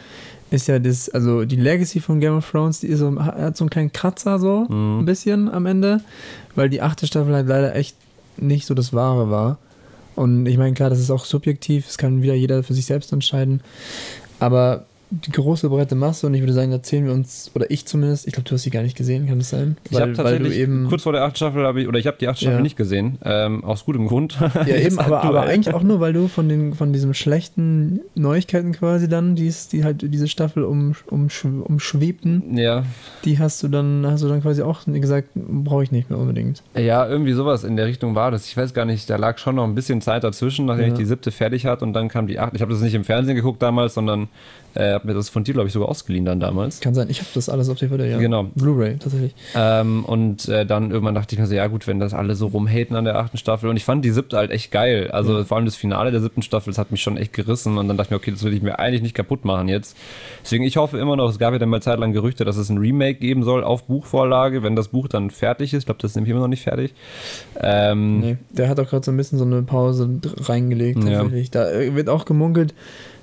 [0.51, 3.63] ist ja das, also die Legacy von Game of Thrones, die ist so, hat so
[3.63, 4.99] einen kleinen Kratzer so, Mhm.
[4.99, 6.01] ein bisschen am Ende,
[6.55, 7.95] weil die achte Staffel halt leider echt
[8.37, 9.57] nicht so das Wahre war.
[10.15, 13.11] Und ich meine, klar, das ist auch subjektiv, es kann wieder jeder für sich selbst
[13.13, 13.61] entscheiden.
[14.39, 17.85] Aber die große breite Masse, und ich würde sagen, da zählen wir uns, oder ich
[17.87, 19.75] zumindest, ich glaube, du hast sie gar nicht gesehen, kann das sein?
[19.89, 22.41] Ich habe tatsächlich kurz vor der achten Staffel habe ich oder ich habe die achte
[22.41, 22.61] Staffel Ja.
[22.61, 24.37] nicht gesehen, ähm, aus gutem Grund.
[24.39, 25.55] Ja, eben, aber, aber aktuell.
[25.55, 29.67] eigentlich auch nur, weil du von den von diesen schlechten Neuigkeiten quasi dann, die, es-
[29.67, 32.83] die halt diese Staffel um, umsch, umschwebten, Ja,
[33.25, 36.61] die hast du dann, hast du dann quasi auch gesagt, brauche ich nicht mehr unbedingt.
[36.75, 38.45] ja, irgendwie sowas in der Richtung war das.
[38.47, 40.91] Ich weiß gar nicht, da lag schon noch ein bisschen Zeit dazwischen, nachdem Ja.
[40.93, 42.55] ich die siebte fertig hatte und dann kam die achte.
[42.55, 44.27] Ich habe das nicht im Fernsehen geguckt damals, sondern
[44.75, 46.79] äh, habe mir das von dir, glaube ich, sogar ausgeliehen dann damals.
[46.79, 48.17] Kann sein, ich habe das alles auf DVD, ja.
[48.19, 48.43] Genau.
[48.55, 49.33] Blu-ray, tatsächlich.
[49.55, 52.47] Ähm, und äh, dann irgendwann dachte ich mir so, ja gut, wenn das alle so
[52.47, 53.69] rumhaten an der achten Staffel.
[53.69, 55.09] Und ich fand die siebte halt echt geil.
[55.11, 57.77] Also vor allem das Finale der siebten Staffel, das hat mich schon echt gerissen.
[57.77, 59.95] Und dann dachte ich mir, okay, das will ich mir eigentlich nicht kaputt machen jetzt.
[60.43, 62.77] Deswegen, ich hoffe immer noch, es gab ja dann mal zeitlang Gerüchte, dass es ein
[62.77, 65.79] Remake geben soll auf Buchvorlage, wenn das Buch dann fertig ist.
[65.79, 66.93] Ich glaube, das ist nämlich immer noch nicht fertig.
[67.61, 70.09] Ähm, Nee, der hat auch gerade so ein bisschen so eine Pause
[70.41, 71.23] reingelegt, Ja.
[71.51, 72.73] Da äh, wird auch gemunkelt,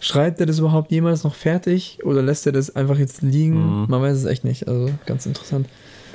[0.00, 3.82] schreibt er das überhaupt jemals noch fertig oder lässt er das einfach jetzt liegen?
[3.82, 3.86] Mhm.
[3.88, 5.66] Man weiß es echt nicht, also ganz interessant.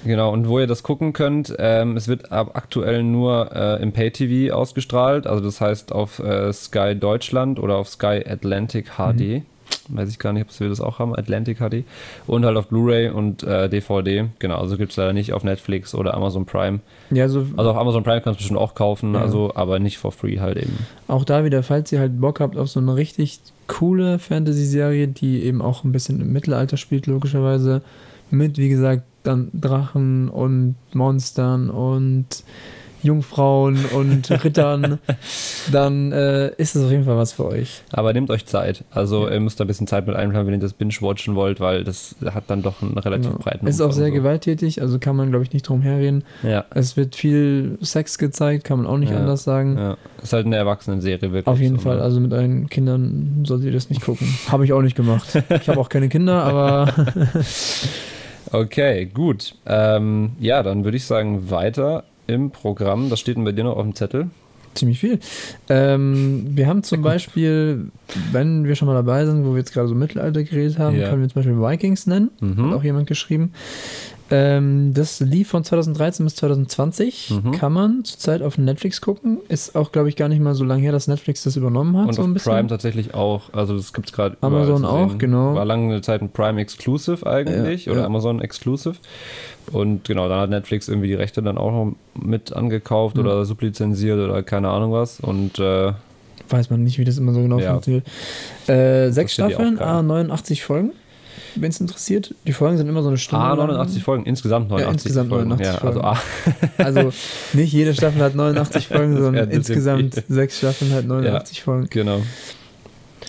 [0.03, 3.91] Genau, und wo ihr das gucken könnt, ähm, es wird ab aktuell nur äh, im
[3.91, 9.43] Pay-TV ausgestrahlt, also das heißt auf äh, Sky Deutschland oder auf Sky Atlantic HD.
[9.89, 11.83] Weiß ich gar nicht, ob wir das auch haben, Atlantic HD.
[12.27, 14.25] Und halt auf Blu-ray und äh, DVD.
[14.39, 16.79] Genau, also gibt es leider nicht auf Netflix oder Amazon Prime.
[17.09, 19.21] Ja, so Also auf Amazon Prime kannst du bestimmt auch kaufen, Ja.
[19.21, 20.77] also aber nicht for free halt eben.
[21.07, 25.43] Auch da wieder, falls ihr halt Bock habt auf so eine richtig coole Fantasy-Serie, die
[25.43, 27.81] eben auch ein bisschen im Mittelalter spielt, logischerweise.
[28.29, 32.25] Mit, wie gesagt, dann Drachen und Monstern und
[33.03, 34.99] Jungfrauen und Rittern,
[35.71, 37.81] dann äh, ist es auf jeden Fall was für euch.
[37.91, 38.83] Aber nehmt euch Zeit.
[38.91, 41.83] Also ihr müsst da ein bisschen Zeit mit einplanen, wenn ihr das binge-watchen wollt, weil
[41.83, 43.39] das hat dann doch einen relativ Genau.
[43.43, 44.13] breiten Ist auch sehr so.
[44.13, 46.23] gewalttätig, also kann man, glaube ich, nicht drum herreden.
[46.43, 49.17] Ja, Es wird viel Sex gezeigt, kann man auch nicht Ja.
[49.19, 49.77] anders sagen.
[49.77, 49.97] ja.
[50.23, 51.47] Ist halt eine Erwachsenenserie wirklich.
[51.47, 52.03] Auf jeden so, Fall, ne?
[52.03, 54.27] also mit euren Kindern solltet ihr das nicht gucken.
[54.49, 55.27] Habe ich auch nicht gemacht.
[55.49, 56.93] Ich habe auch keine Kinder, aber
[58.53, 59.55] Okay, gut.
[59.65, 63.11] Ähm, ja, dann würde ich sagen, weiter im Programm.
[63.11, 64.29] Was steht denn bei dir noch auf dem Zettel?
[64.73, 65.19] ziemlich viel.
[65.67, 67.87] Ähm, wir haben zum Beispiel,
[68.31, 71.09] wenn wir schon mal dabei sind, wo wir jetzt gerade so Mittelalter geredet haben, Ja.
[71.09, 72.31] können wir zum Beispiel Vikings nennen.
[72.39, 72.67] Mhm.
[72.67, 73.51] Hat auch jemand geschrieben.
[74.31, 77.31] Ähm, das lief von 2013 bis 2020.
[77.43, 77.51] Mhm.
[77.51, 79.39] Kann man zurzeit auf Netflix gucken.
[79.49, 82.07] Ist auch, glaube ich, gar nicht mal so lange her, dass Netflix das übernommen hat.
[82.07, 82.51] Und so auf ein bisschen.
[82.53, 83.53] Prime tatsächlich auch.
[83.53, 85.55] Also das gibt es gerade Amazon auch, genau.
[85.55, 88.07] War lange Zeit ein Prime Exclusive eigentlich Ja, oder ja.
[88.07, 88.95] Amazon Exclusive.
[89.71, 93.23] Und genau, dann hat Netflix irgendwie die Rechte dann auch noch mit angekauft Mhm.
[93.23, 95.19] oder sublizenziert oder keine Ahnung was.
[95.19, 95.93] Und äh,
[96.49, 97.71] Weiß man nicht, wie das immer so genau Ja.
[97.71, 98.05] funktioniert.
[98.67, 99.87] Äh, sechs Staffeln, geil.
[99.87, 100.91] ah, 89 Folgen,
[101.55, 102.33] wenn es interessiert.
[102.47, 103.43] Die Folgen sind immer so eine Stunde.
[103.45, 103.67] ah, lang.
[103.67, 105.49] 89 Folgen, insgesamt 89 insgesamt Folgen.
[105.49, 106.17] 89 ja, also ah,
[106.77, 107.11] Also
[107.53, 111.87] nicht jede Staffel hat 89 Folgen, sondern insgesamt sechs Staffeln hat 89 Folgen.
[111.89, 112.21] genau.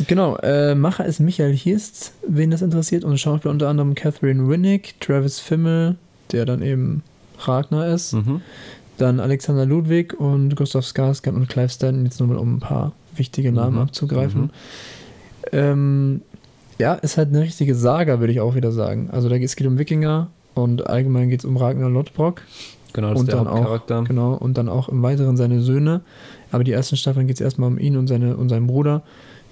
[0.08, 4.98] Genau, äh, Macher ist Michael Hirst, wen das interessiert, und Schauspieler unter anderem Catherine Winnick,
[5.00, 5.96] Travis Fimmel,
[6.32, 7.02] der dann eben
[7.40, 8.40] Ragnar ist, Mhm.
[8.96, 12.92] dann Alexander Ludwig und Gustav Skarsgård und Clive Stanton, jetzt nur mal um ein paar
[13.16, 13.82] wichtige Namen Mhm.
[13.82, 14.40] abzugreifen.
[14.42, 14.50] Mhm.
[15.52, 16.22] Ähm,
[16.82, 19.08] ja, ist halt eine richtige Saga, würde ich auch wieder sagen.
[19.12, 22.42] Also da geht es geht um Wikinger und allgemein geht es um Ragnar Lodbrok.
[22.92, 24.04] Genau, das ist und der dann auch, Hauptcharakter.
[24.06, 26.02] genau, und dann auch im Weiteren seine Söhne.
[26.50, 29.02] Aber die ersten Staffeln geht es erstmal um ihn und, seine, und seinen Bruder,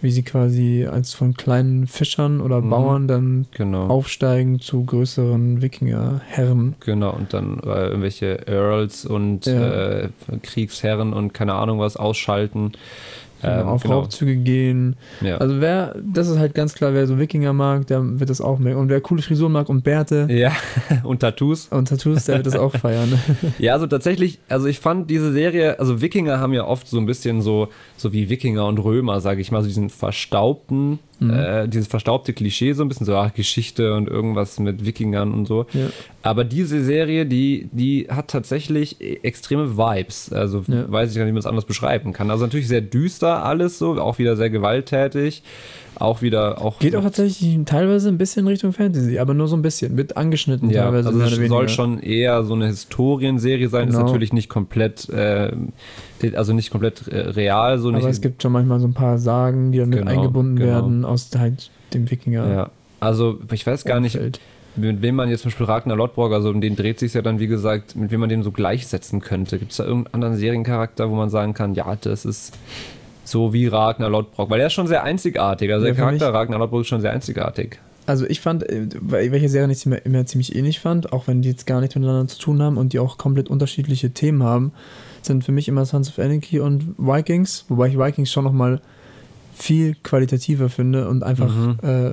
[0.03, 2.71] wie sie quasi als von kleinen Fischern oder Mhm.
[2.71, 3.87] Bauern dann Genau.
[3.87, 6.75] aufsteigen zu größeren Wikingerherren.
[6.81, 10.01] Genau, und dann äh, irgendwelche Earls und Ja.
[10.01, 10.09] äh,
[10.43, 12.73] Kriegsherren und keine Ahnung was ausschalten.
[13.43, 14.01] Ähm, auf genau.
[14.01, 14.97] Raubzüge gehen.
[15.21, 15.39] Ja.
[15.39, 18.59] Also wer, das ist halt ganz klar, wer so Wikinger mag, der wird das auch
[18.59, 18.81] merken.
[18.81, 20.53] Und wer coole Frisuren mag und Bärte ja,
[21.05, 21.69] und Tattoos.
[21.69, 23.19] und Tattoos, der wird das auch feiern.
[23.59, 27.07] Ja, also tatsächlich, also ich fand diese Serie, also Wikinger haben ja oft so ein
[27.07, 31.31] bisschen so, so wie Wikinger und Römer, sage ich mal, so diesen verstaubten, Mhm.
[31.31, 35.47] äh, dieses verstaubte Klischee, so ein bisschen so, ach, Geschichte und irgendwas mit Wikingern und
[35.47, 35.67] so.
[35.75, 35.87] Ja.
[36.23, 40.33] Aber diese Serie, die, die hat tatsächlich e- extreme Vibes.
[40.33, 40.91] Also Ja.
[40.91, 42.31] weiß ich gar nicht, wie man es anders beschreiben kann.
[42.31, 45.43] Also natürlich sehr düster alles so, auch wieder sehr gewalttätig.
[46.01, 46.79] Auch wieder auch.
[46.79, 49.97] Geht auch tatsächlich teilweise ein bisschen Richtung Fantasy, aber nur so ein bisschen.
[49.97, 51.09] Wird angeschnitten Ja, teilweise.
[51.09, 51.69] also es soll weniger.
[51.69, 54.07] schon eher so eine Historienserie sein, ist Genau.
[54.07, 55.53] natürlich nicht komplett, äh,
[56.35, 58.01] also nicht komplett äh, real, so nicht.
[58.01, 60.71] Aber es gibt schon manchmal so ein paar Sagen, die dann mit Genau, eingebunden genau.
[60.73, 62.49] werden aus halt dem Wikinger.
[62.51, 62.71] ja.
[62.99, 64.41] Also ich weiß gar nicht, Umfeld.
[64.77, 67.41] mit wem man jetzt zum Beispiel Ragnar Lodbrok, also um den dreht sich ja dann,
[67.41, 69.59] wie gesagt, mit wem man den so gleichsetzen könnte.
[69.59, 72.53] Gibt es da irgendeinen anderen Seriencharakter, wo man sagen kann, ja, das ist
[73.31, 74.51] so wie Ragnar Lodbrok?
[74.51, 75.73] Weil der ist schon sehr einzigartig.
[75.73, 77.79] Also Ja, der Charakter Ragnar Lodbrok ist schon sehr einzigartig.
[78.07, 81.51] Also ich fand, äh, welche Serien ich immer, immer ziemlich ähnlich fand, auch wenn die
[81.51, 84.73] jetzt gar nichts miteinander zu tun haben und die auch komplett unterschiedliche Themen haben,
[85.23, 88.81] sind für mich immer Sons of Anarchy und Vikings, wobei ich Vikings schon nochmal
[89.55, 91.77] viel qualitativer finde und einfach Mhm.
[91.83, 92.11] äh,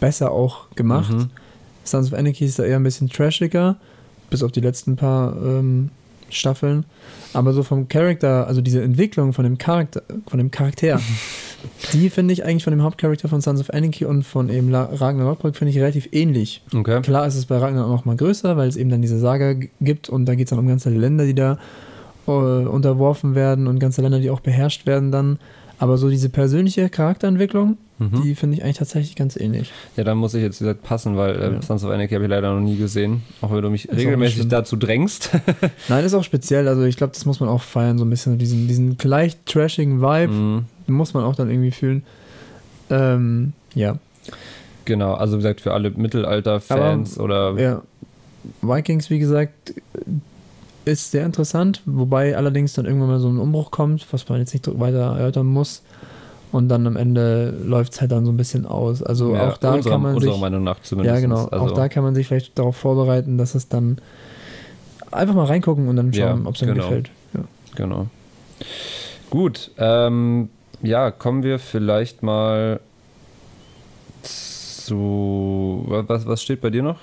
[0.00, 1.12] besser auch gemacht.
[1.12, 1.30] Mhm.
[1.84, 3.76] Sons of Anarchy ist da eher ein bisschen trashiger,
[4.28, 5.90] bis auf die letzten paar ähm,
[6.30, 6.84] Staffeln.
[7.32, 11.00] Aber so vom Charakter, also diese Entwicklung von dem Charakter, von dem Charakter,
[11.92, 15.26] die finde ich eigentlich von dem Hauptcharakter von Sons of Anarchy und von eben Ragnar
[15.26, 16.62] Lothbrok finde ich relativ ähnlich.
[16.74, 17.00] Okay.
[17.02, 20.08] Klar ist es bei Ragnar noch mal größer, weil es eben dann diese Saga gibt
[20.08, 21.58] und da geht es dann um ganze Länder, die da
[22.26, 25.38] äh, unterworfen werden und ganze Länder, die auch beherrscht werden dann.
[25.78, 28.22] Aber so diese persönliche Charakterentwicklung, Mhm.
[28.22, 29.72] die finde ich eigentlich tatsächlich ganz ähnlich.
[29.96, 31.62] Ja, da muss ich jetzt wieder passen, weil äh, Ja.
[31.62, 33.22] Sons of Anarchy habe ich leider noch nie gesehen.
[33.40, 35.30] Auch wenn du mich nicht regelmäßig dazu drängst.
[35.88, 36.68] Nein, ist auch speziell.
[36.68, 40.02] Also ich glaube, das muss man auch feiern, so ein bisschen diesen, diesen leicht trashigen
[40.02, 40.64] Vibe Mhm.
[40.88, 42.02] muss man auch dann irgendwie fühlen.
[42.90, 43.96] Ähm, ja.
[44.84, 47.82] Genau, also wie gesagt, für alle Mittelalter-Fans oder ja.
[48.62, 49.72] Vikings, wie gesagt,
[50.86, 54.54] ist sehr interessant, wobei allerdings dann irgendwann mal so ein Umbruch kommt, was man jetzt
[54.54, 55.82] nicht weiter erörtern muss.
[56.52, 59.02] Und dann am Ende läuft es halt dann so ein bisschen aus.
[59.02, 60.40] Also ja, auch da unserer, kann man unserer sich.
[60.40, 61.14] Meinung nach zumindest.
[61.14, 61.44] Ja, genau.
[61.48, 63.98] Also, auch da kann man sich vielleicht darauf vorbereiten, dass es dann
[65.10, 66.86] einfach mal reingucken und dann Ja, schauen, ob es einem genau.
[66.88, 67.10] gefällt.
[67.34, 67.40] Ja.
[67.74, 68.06] Genau.
[69.28, 70.48] Gut, ähm,
[70.82, 72.80] ja, kommen wir vielleicht mal
[74.22, 75.84] zu.
[75.88, 76.98] wa- Was, was steht bei dir noch?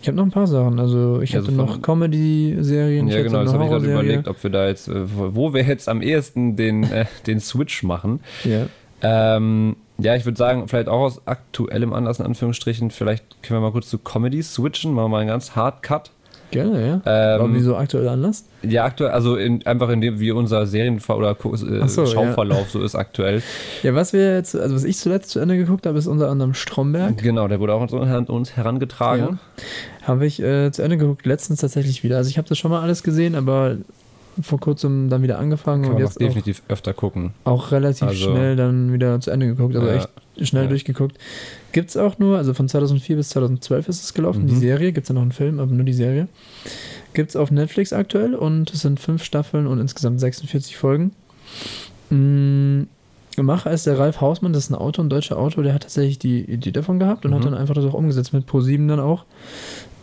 [0.00, 0.78] Ich habe noch ein paar Sachen.
[0.78, 4.50] Also ich Ja, hatte noch Comedy-Serien, ja, genau, das habe ich gerade überlegt, ob wir
[4.50, 8.20] da jetzt, äh, wo wir jetzt am ehesten den, äh, den Switch machen.
[8.44, 8.66] Ja.
[9.02, 13.66] Ähm, ja, ich würde sagen, vielleicht auch aus aktuellem Anlass, in Anführungsstrichen, vielleicht können wir
[13.66, 16.10] mal kurz zu Comedy switchen, machen wir mal einen ganz hard Cut.
[16.50, 16.94] Gerne, ja.
[17.04, 18.44] Ähm, Aber wieso aktuell Anlass?
[18.62, 22.06] Ja, aktuell, also in, einfach in dem, wie unser Serienver- oder äh, so, ja.
[22.06, 23.42] Schauverlauf so ist aktuell.
[23.82, 26.54] Ja, was wir jetzt, also was ich zuletzt zu Ende geguckt habe, ist unter anderem
[26.54, 27.18] Stromberg.
[27.18, 29.38] Genau, der wurde auch an uns herangetragen.
[30.02, 32.16] Habe ich äh, zu Ende geguckt, letztens tatsächlich wieder.
[32.16, 33.76] Also ich habe das schon mal alles gesehen, aber
[34.40, 37.32] vor kurzem dann wieder angefangen Kann und jetzt definitiv öfter gucken.
[37.44, 39.94] auch relativ Also- schnell dann wieder zu Ende geguckt, also Ja.
[39.96, 40.08] echt
[40.48, 40.68] schnell Ja.
[40.70, 41.16] durchgeguckt.
[41.72, 44.58] Gibt es auch nur, also von 2004 bis 2012 ist es gelaufen, die Mhm.
[44.60, 46.28] Serie, gibt es ja noch einen Film, aber nur die Serie.
[47.12, 51.12] Gibt es auf Netflix aktuell und es sind fünf Staffeln und insgesamt 46 Folgen.
[52.10, 52.82] Mm,
[53.36, 56.18] Macher ist der Ralf Hausmann, das ist ein Autor, ein deutscher Autor, der hat tatsächlich
[56.18, 57.36] die Idee davon gehabt und Mhm.
[57.36, 59.24] hat dann einfach das auch umgesetzt mit Pro7 dann auch.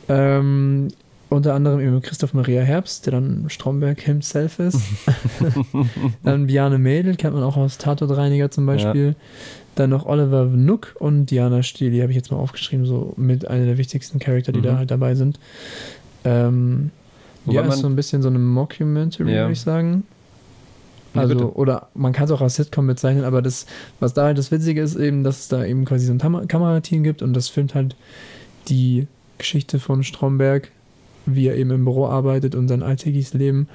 [0.08, 0.90] Ähm,
[1.30, 4.80] unter anderem eben Christoph Maria Herbst, der dann Stromberg himself ist.
[6.24, 9.16] dann Biane Mädel, kennt man auch aus Tatortreiniger zum Beispiel.
[9.76, 13.48] Dann noch Oliver Nuck und Diana Stiel, die habe ich jetzt mal aufgeschrieben, so mit
[13.48, 14.64] einer der wichtigsten Charakter, die Mhm.
[14.64, 15.40] da halt dabei sind.
[16.24, 16.92] Ähm,
[17.46, 19.42] Wobei ja, man- ist so ein bisschen so eine Mockumentary, Ja.
[19.42, 20.04] würde ich sagen.
[21.14, 21.56] Ja, Also, bitte.
[21.56, 23.66] oder man kann es auch als Sitcom bezeichnen, aber das,
[24.00, 26.48] was da halt das Witzige ist, eben, dass es da eben quasi so ein Tam
[26.48, 27.96] Kamerateam gibt und das filmt halt
[28.68, 29.08] die
[29.38, 30.72] Geschichte von Stromberg,
[31.26, 33.68] wie er eben im Büro arbeitet und sein alltägliches Leben.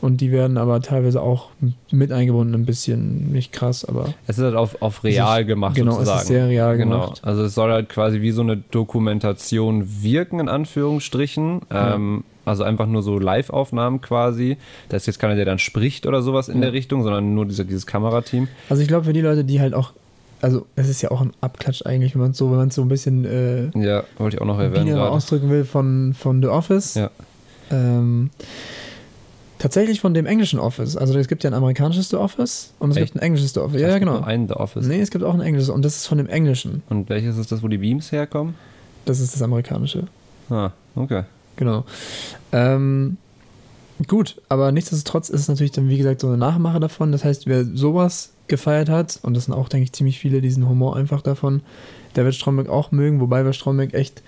[0.00, 1.50] Und die werden aber teilweise auch
[1.92, 5.76] mit eingebunden, ein bisschen nicht krass, aber Es ist halt auf, auf real ist- gemacht
[5.76, 6.16] genau, sozusagen.
[6.16, 7.00] es ist sehr real genau.
[7.02, 7.20] gemacht.
[7.22, 11.60] Also es soll halt quasi wie so eine Dokumentation wirken, in Anführungsstrichen.
[11.72, 11.94] Ja.
[11.94, 14.56] Ähm, also einfach nur so Live-Aufnahmen quasi.
[14.88, 16.62] Da ist jetzt keiner, der dann spricht oder sowas in Ja.
[16.62, 18.48] der Richtung, sondern nur dieser, dieses Kamerateam.
[18.68, 19.92] Also ich glaube für die Leute, die halt auch,
[20.42, 22.82] also es ist ja auch ein Abklatsch eigentlich, wenn man es so, wenn man so
[22.82, 26.94] ein bisschen äh, Ja, wollte ich auch noch erwähnen ausdrücken will von, von The Office.
[26.94, 27.10] Ja.
[27.70, 28.30] Ähm,
[29.58, 30.96] tatsächlich von dem englischen Office.
[30.96, 33.12] Also es gibt ja ein amerikanisches The Office und es Echt?
[33.12, 33.80] gibt ein englisches The Office.
[33.80, 34.20] Ja, gibt genau.
[34.20, 34.86] Einen The Office.
[34.86, 36.82] Nee, es gibt auch ein englisches und das ist von dem englischen.
[36.90, 38.56] Und welches ist das, wo die Beams herkommen?
[39.04, 40.08] Das ist das amerikanische.
[40.50, 41.22] Ah, okay.
[41.54, 41.84] Genau.
[42.50, 43.16] Ähm,
[44.08, 47.12] gut, aber nichtsdestotrotz ist es natürlich dann, wie gesagt, so eine Nachmache davon.
[47.12, 50.68] Das heißt, wer sowas gefeiert hat, und das sind auch, denke ich, ziemlich viele, diesen
[50.68, 51.62] Humor einfach davon,
[52.14, 54.22] der wird Stromberg auch mögen, wobei bei Stromberg echt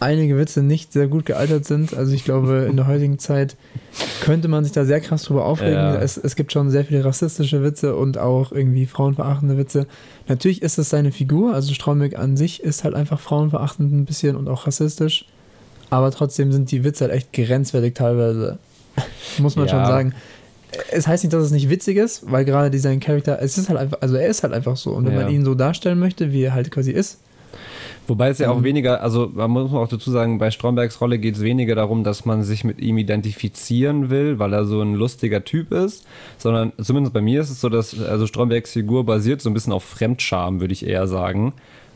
[0.00, 1.94] einige Witze nicht sehr gut gealtert sind.
[1.94, 3.54] Also ich glaube, in der heutigen Zeit
[4.22, 5.74] könnte man sich da sehr krass drüber aufregen.
[5.74, 5.94] Ja.
[5.96, 9.86] Es, es gibt schon sehr viele rassistische Witze und auch irgendwie frauenverachtende Witze.
[10.26, 14.36] Natürlich ist es seine Figur, also Stromberg an sich ist halt einfach frauenverachtend ein bisschen
[14.36, 15.26] und auch rassistisch.
[15.90, 18.58] Aber trotzdem sind die Witze halt echt grenzwertig teilweise.
[19.38, 19.72] Muss man Ja.
[19.72, 20.14] schon sagen.
[20.92, 23.78] Es heißt nicht, dass es nicht witzig ist, weil gerade dieser Charakter, es ist halt
[23.78, 24.92] einfach, also er ist halt einfach so.
[24.92, 25.22] Und wenn Ja.
[25.24, 27.18] man ihn so darstellen möchte, wie er halt quasi ist,
[28.06, 28.64] Wobei es ja auch Ähm.
[28.64, 32.24] weniger, also man muss auch dazu sagen, bei Strombergs Rolle geht es weniger darum, dass
[32.24, 36.04] man sich mit ihm identifizieren will, weil er so ein lustiger Typ ist,
[36.36, 39.72] sondern zumindest bei mir ist es so, dass also Strombergs Figur basiert so ein bisschen
[39.72, 41.52] auf Fremdscham, würde ich eher sagen.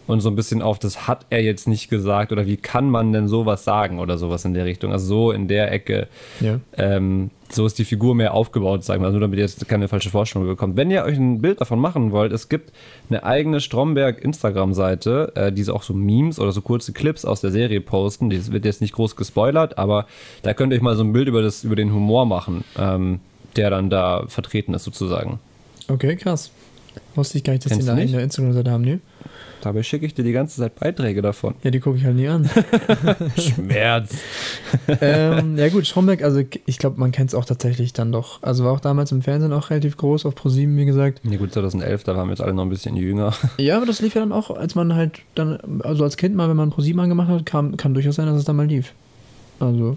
[0.06, 3.12] Und so ein bisschen auf das hat er jetzt nicht gesagt oder wie kann man
[3.12, 4.92] denn sowas sagen oder sowas in der Richtung.
[4.92, 6.08] Also so in der Ecke.
[6.40, 6.60] Ja.
[6.76, 9.88] Ähm, so ist die Figur mehr aufgebaut, sagen wir mal, nur damit ihr jetzt keine
[9.88, 10.76] falsche Vorstellung bekommt.
[10.76, 12.72] Wenn ihr euch ein Bild davon machen wollt, es gibt
[13.08, 17.40] eine eigene Stromberg Instagram-Seite, äh, die so auch so Memes oder so kurze Clips aus
[17.40, 18.30] der Serie posten.
[18.30, 20.06] Das wird jetzt nicht groß gespoilert, aber
[20.42, 23.20] da könnt ihr euch mal so ein Bild über, das, über den Humor machen, ähm,
[23.56, 25.38] der dann da vertreten ist sozusagen.
[25.88, 26.50] Okay, krass.
[27.14, 28.14] Wusste ich gar nicht, dass die Kennst eine du nicht?
[28.14, 29.00] eigene Instagram-Seite haben, ne?
[29.64, 31.54] Dabei schicke ich dir die ganze Zeit Beiträge davon.
[31.62, 32.50] Ja, die gucke ich halt nie an.
[33.38, 34.18] Schmerz.
[35.00, 38.42] ähm, ja gut, Stromberg, also ich glaube, man kennt es auch tatsächlich dann doch.
[38.42, 41.22] Also war auch damals im Fernsehen auch relativ groß, auf ProSieben, wie gesagt.
[41.24, 43.32] Ja gut, 2011, da waren wir jetzt alle noch ein bisschen jünger.
[43.56, 46.48] Ja, aber das lief ja dann auch, als man halt dann, also als Kind mal,
[46.50, 48.92] wenn man ProSieben angemacht hat, kam, kann durchaus sein, dass es dann mal lief.
[49.60, 49.96] Also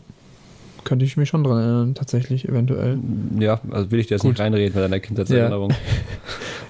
[0.88, 2.98] könnte ich mich schon dran erinnern, tatsächlich, eventuell.
[3.38, 4.32] Ja, also will ich dir jetzt Gut.
[4.32, 5.72] nicht reinreden mit deiner Kindheitserinnerung.
[5.72, 5.76] Ja,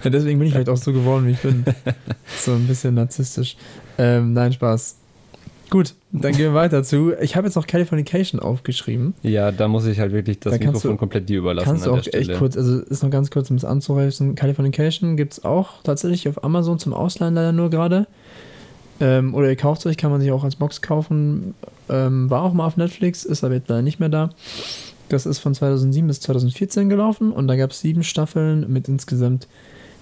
[0.10, 1.64] deswegen bin ich vielleicht auch so geworden, wie ich bin.
[2.40, 3.58] so ein bisschen narzisstisch.
[3.98, 4.96] Ähm, nein, Spaß.
[5.70, 7.14] Gut, dann gehen wir weiter zu.
[7.20, 9.14] Ich habe jetzt noch Californication aufgeschrieben.
[9.22, 11.66] Ja, da muss ich halt wirklich das Da Mikrofon du- komplett dir überlassen.
[11.66, 14.36] Kannst du auch echt kurz, also ist noch ganz kurz, um es anzureißen.
[14.36, 18.08] Californication gibt es auch tatsächlich auf Amazon zum Ausleihen leider nur gerade.
[19.00, 21.54] Ähm, oder ihr kauft es euch, kann man sich auch als Box kaufen.
[21.90, 24.30] Ähm, war auch mal auf Netflix, ist aber jetzt leider nicht mehr da.
[25.10, 29.48] Das ist von 2007 bis 2014 gelaufen und da gab es sieben Staffeln mit insgesamt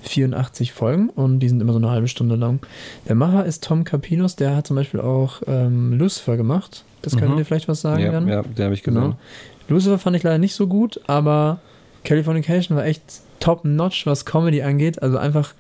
[0.08, 2.60] 84 Folgen und die sind immer so eine halbe Stunde lang.
[3.08, 6.84] Der Macher ist Tom Capinos, der hat zum Beispiel auch ähm, Lucifer gemacht.
[7.02, 7.38] Das könnte Mhm.
[7.38, 8.28] dir vielleicht was sagen, ja, Jan?
[8.28, 9.02] ja, den habe ich gesehen.
[9.02, 9.16] Genau.
[9.68, 11.60] Lucifer fand ich leider nicht so gut, aber
[12.04, 13.02] Californication war echt
[13.40, 15.02] top-notch, was Comedy angeht.
[15.02, 15.54] Also einfach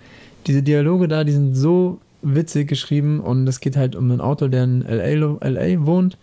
[0.47, 4.49] diese Dialoge da, die sind so witzig geschrieben und es geht halt um einen Autor,
[4.49, 6.17] der in LA, LA wohnt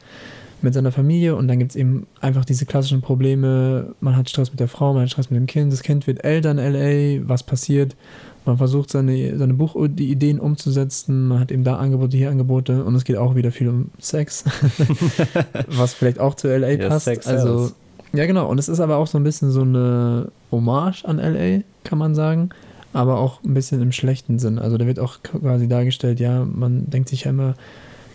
[0.62, 3.94] mit seiner Familie und dann gibt es eben einfach diese klassischen Probleme.
[4.00, 6.24] Man hat Stress mit der Frau, man hat Stress mit dem Kind, das Kind wird
[6.24, 7.96] älter in LA, was passiert?
[8.44, 13.04] Man versucht seine, seine Buchideen umzusetzen, man hat eben da Angebote, hier Angebote und es
[13.04, 14.44] geht auch wieder viel um Sex,
[15.68, 17.04] was vielleicht auch zu LA Ja, passt.
[17.04, 17.70] Sex also,
[18.12, 21.62] ja genau, und es ist aber auch so ein bisschen so eine Hommage an LA,
[21.84, 22.50] kann man sagen,
[22.92, 24.58] aber auch ein bisschen im schlechten Sinn.
[24.58, 27.54] Also da wird auch quasi dargestellt, ja, man denkt sich ja immer,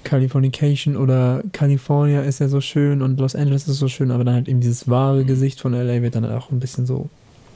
[0.07, 4.35] Californication oder California ist ja so schön und Los Angeles ist so schön, aber dann
[4.35, 7.09] halt eben dieses wahre Gesicht von LA wird dann auch ein bisschen so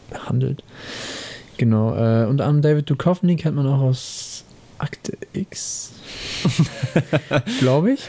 [0.10, 0.62] behandelt.
[1.56, 4.44] Genau, äh, unter anderem David Duchovny kennt man auch aus
[4.80, 5.94] Akte X,
[7.60, 8.02] glaube ich.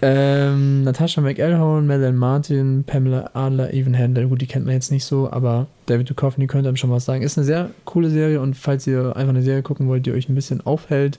[0.00, 5.04] ähm, Natasha McElhone, Madeleine Martin, Pamela Adler, Evan Handel, gut, die kennt man jetzt nicht
[5.04, 7.22] so, aber David Duchovny könnte einem schon was sagen.
[7.22, 10.30] Ist eine sehr coole Serie und falls ihr einfach eine Serie gucken wollt, die euch
[10.30, 11.18] ein bisschen aufhält,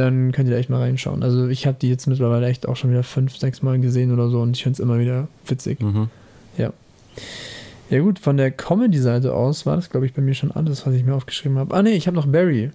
[0.00, 1.22] dann könnt ihr da echt mal reinschauen.
[1.22, 4.28] Also ich habe die jetzt mittlerweile echt auch schon wieder fünf, sechs Mal gesehen oder
[4.28, 5.80] so und ich finde es immer wieder witzig.
[5.80, 6.08] Mhm.
[7.90, 10.94] Ja gut, von der Comedy-Seite aus war das, glaube ich, bei mir schon alles, was
[10.94, 11.74] ich mir aufgeschrieben habe.
[11.74, 12.70] Ah nee, ich habe noch Barry.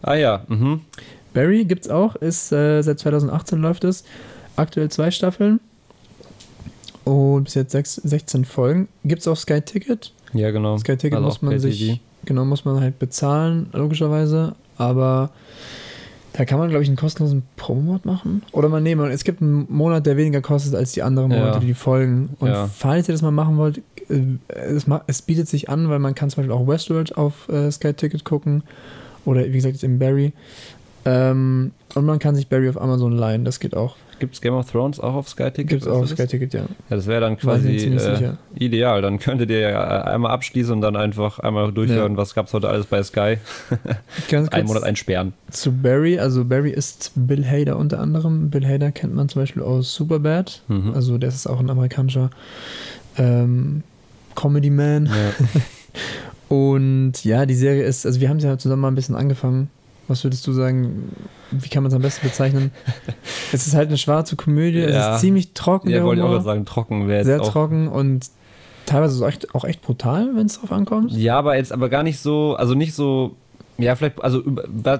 [0.00, 0.80] Ah ja, mhm.
[1.34, 4.04] Barry gibt's auch, ist äh, seit 2018 läuft es.
[4.56, 5.60] Aktuell zwei Staffeln.
[7.04, 8.88] Und bis jetzt sechs, 16 Folgen.
[9.04, 10.12] Gibt's auch Sky Ticket.
[10.32, 10.78] ja genau.
[10.78, 14.54] Sky Ticket Also muss man sich, genau, muss man halt bezahlen, logischerweise.
[14.78, 15.30] Aber
[16.36, 18.42] da kann man, glaube ich, einen kostenlosen Promo-Mod machen.
[18.52, 21.38] Oder man nehmen, es gibt einen Monat, der weniger kostet als die anderen Ja.
[21.38, 22.30] Monate, die folgen.
[22.38, 22.66] Und Ja.
[22.68, 26.28] falls ihr das mal machen wollt, äh, es, es bietet sich an, weil man kann
[26.30, 28.62] zum Beispiel auch Westworld auf äh, Sky Ticket gucken.
[29.24, 30.32] Oder wie gesagt, jetzt in Barry.
[31.04, 33.96] Ähm, und man kann sich Barry auf Amazon leihen, das geht auch.
[34.18, 35.68] Gibt's Game of Thrones auch auf Sky Ticket?
[35.68, 36.26] Gibt es auch auf Sky?
[36.26, 36.60] Ticket, ja.
[36.60, 39.02] Ja, das wäre dann quasi äh, ideal.
[39.02, 42.86] Dann könntet ihr ja einmal abschließen und dann einfach einmal durchhören, was gab's heute alles
[42.86, 43.38] bei Sky.
[44.50, 45.34] Einen Monat einsperren.
[45.50, 48.50] zu Barry, also Barry ist Bill Hader unter anderem.
[48.50, 50.62] Bill Hader kennt man zum Beispiel aus Superbad.
[50.68, 50.94] Mhm.
[50.94, 52.30] Also der ist auch ein amerikanischer
[53.18, 53.82] ähm,
[54.34, 55.06] Comedy-Man.
[55.06, 55.12] ja.
[56.48, 59.68] Und ja, die Serie ist, also wir haben sie ja zusammen mal ein bisschen angefangen.
[60.08, 61.10] Was würdest du sagen,
[61.50, 62.70] wie kann man es am besten bezeichnen?
[63.52, 65.14] es ist halt eine schwarze Komödie, es Ja.
[65.14, 67.50] ist ziemlich trocken, ja, der wollte ich auch gerade sagen, trocken wäre sehr auch.
[67.52, 68.26] trocken und
[68.86, 71.10] teilweise so echt, auch echt brutal, wenn es drauf ankommt.
[71.12, 73.34] Ja, aber jetzt aber gar nicht so, also nicht so,
[73.78, 74.42] ja, vielleicht, also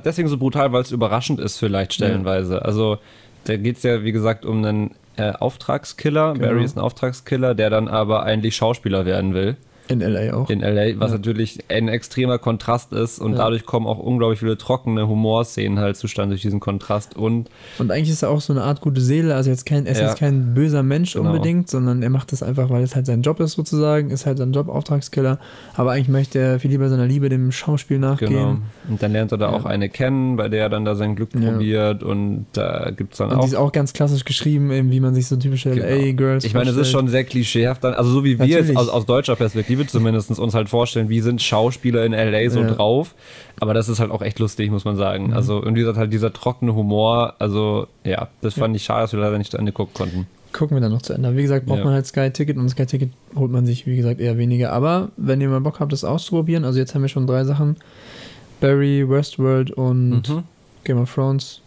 [0.05, 2.65] deswegen so brutal, weil es überraschend ist, vielleicht stellenweise.
[2.65, 2.99] Also,
[3.45, 6.35] da geht es ja, wie gesagt, um einen äh, Auftragskiller.
[6.35, 6.47] Genau.
[6.47, 9.57] Barry ist ein Auftragskiller, der dann aber eigentlich Schauspieler werden will
[9.89, 10.35] In L.A.
[10.37, 10.51] auch.
[10.51, 11.19] in LA, was Ja.
[11.19, 13.39] natürlich ein extremer Kontrast ist und Ja.
[13.39, 18.11] dadurch kommen auch unglaublich viele trockene Humorszenen halt zustande durch diesen Kontrast und Und eigentlich
[18.11, 20.09] ist er auch so eine Art gute Seele, also jetzt kein, er ist Ja.
[20.09, 21.31] jetzt kein böser Mensch Genau.
[21.31, 24.39] unbedingt, sondern er macht das einfach, weil es halt sein Job ist sozusagen, ist halt
[24.39, 25.39] sein Job, Auftragskiller,
[25.75, 28.31] aber eigentlich möchte er viel lieber seiner Liebe, dem Schauspiel nachgehen.
[28.31, 28.57] genau.
[28.89, 31.31] Und dann lernt er da auch eine kennen, bei der er dann da sein Glück
[31.31, 34.91] probiert und da gibt es dann Und auch die ist auch ganz klassisch geschrieben, eben
[34.91, 35.87] wie man sich so typische Genau.
[35.87, 38.69] LA-Girls Ich meine, es ist schon sehr klischeehaft dann, also so wie wir Natürlich.
[38.69, 42.49] jetzt aus, aus deutscher Perspektive Perspektive zumindest uns halt vorstellen, wie sind Schauspieler in LA
[42.51, 42.71] so Ja.
[42.71, 43.15] drauf.
[43.61, 45.33] Aber das ist halt auch echt lustig, muss man sagen.
[45.33, 49.13] Also, und wie gesagt, halt dieser trockene Humor, also ja, das fand ich schade, dass
[49.13, 50.27] wir leider nicht zu Ende gucken konnten.
[50.53, 51.37] Gucken wir dann noch zu Ende.
[51.37, 51.85] Wie gesagt, braucht Ja.
[51.85, 54.73] man halt Sky-Ticket und Sky-Ticket holt man sich, wie gesagt, eher weniger.
[54.73, 57.77] Aber wenn ihr mal Bock habt, das auszuprobieren, also jetzt haben wir schon drei Sachen:
[58.61, 60.43] Barry, Westworld und Mhm.
[60.85, 61.61] Game of Thrones.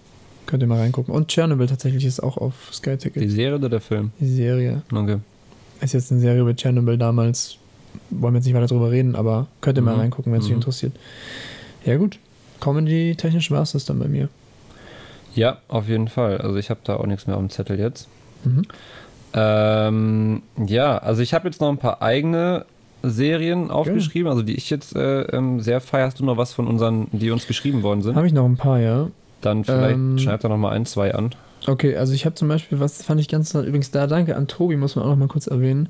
[0.47, 1.13] Könnt ihr mal reingucken.
[1.13, 3.29] Und Chernobyl tatsächlich ist auch auf Die Sky-Ticket.
[3.29, 4.11] Serie oder der Film?
[4.19, 4.81] Die Serie.
[4.91, 5.17] Okay.
[5.81, 7.58] Ist jetzt eine Serie über Chernobyl damals.
[8.11, 9.99] Wollen wir jetzt nicht weiter drüber reden, aber könnt ihr mal Mhm.
[10.01, 10.57] reingucken, wenn es euch Mhm.
[10.57, 10.93] interessiert.
[11.85, 12.17] Ja, gut.
[12.59, 14.29] Comedy-technisch war es das dann bei mir.
[15.35, 16.39] Ja, auf jeden Fall.
[16.39, 18.07] Also ich habe da auch nichts mehr auf dem Zettel jetzt.
[18.43, 18.63] Mhm.
[19.33, 22.65] Ähm, ja, also ich habe jetzt noch ein paar eigene
[23.03, 26.07] Serien aufgeschrieben, also die ich jetzt äh, ähm, sehr feier.
[26.07, 28.15] Hast du noch was von unseren, die uns geschrieben worden sind?
[28.15, 29.07] Habe ich noch ein paar, ja.
[29.41, 31.33] Dann vielleicht Ähm, schneid da noch mal ein, zwei an.
[31.67, 34.47] Okay, also ich habe zum Beispiel, was fand ich ganz toll, übrigens da danke an
[34.47, 35.89] Tobi, muss man auch noch mal kurz erwähnen,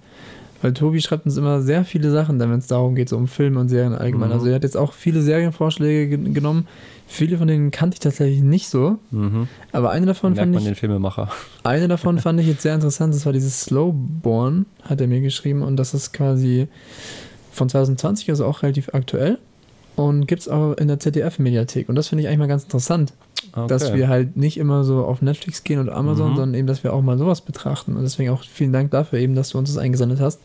[0.61, 3.59] weil Tobi schreibt uns immer sehr viele Sachen, wenn es darum geht, so um Filme
[3.59, 4.30] und Serien allgemein.
[4.30, 4.34] Mhm.
[4.36, 6.67] Also er hat jetzt auch viele Serienvorschläge ge genommen.
[7.07, 9.47] Viele von denen kannte ich tatsächlich nicht so, Mhm.
[9.72, 11.30] aber eine davon Merkt fand man ich, den Filmemacher.
[11.63, 13.13] eine davon fand ich jetzt sehr interessant.
[13.15, 16.67] Das war dieses Slowborn, hat er mir geschrieben und das ist quasi
[17.51, 19.39] von 2020, also auch relativ aktuell
[19.95, 23.13] und gibt es auch in der ZDF-Mediathek und das finde ich eigentlich mal ganz interessant
[23.67, 23.97] dass Okay.
[23.97, 26.35] wir halt nicht immer so auf Netflix gehen oder Amazon, Mhm.
[26.35, 27.95] sondern eben, dass wir auch mal sowas betrachten.
[27.95, 30.39] Und deswegen auch vielen Dank dafür eben, dass du uns das eingesendet hast.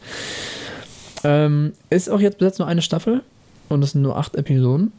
[1.22, 3.22] Ähm, ist auch jetzt bis jetzt nur eine Staffel
[3.68, 4.92] und es sind nur acht Episoden.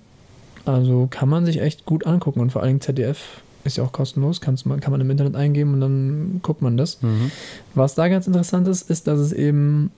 [0.65, 3.19] Also kann man sich echt gut angucken und vor allem ZDF
[3.63, 6.77] ist ja auch kostenlos, kann's, man, kann man im Internet eingeben und dann guckt man
[6.77, 7.01] das.
[7.01, 7.31] Mhm.
[7.75, 9.91] Was da ganz interessant ist, ist, dass es eben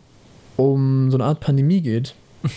[0.57, 2.15] um so eine Art Pandemie geht.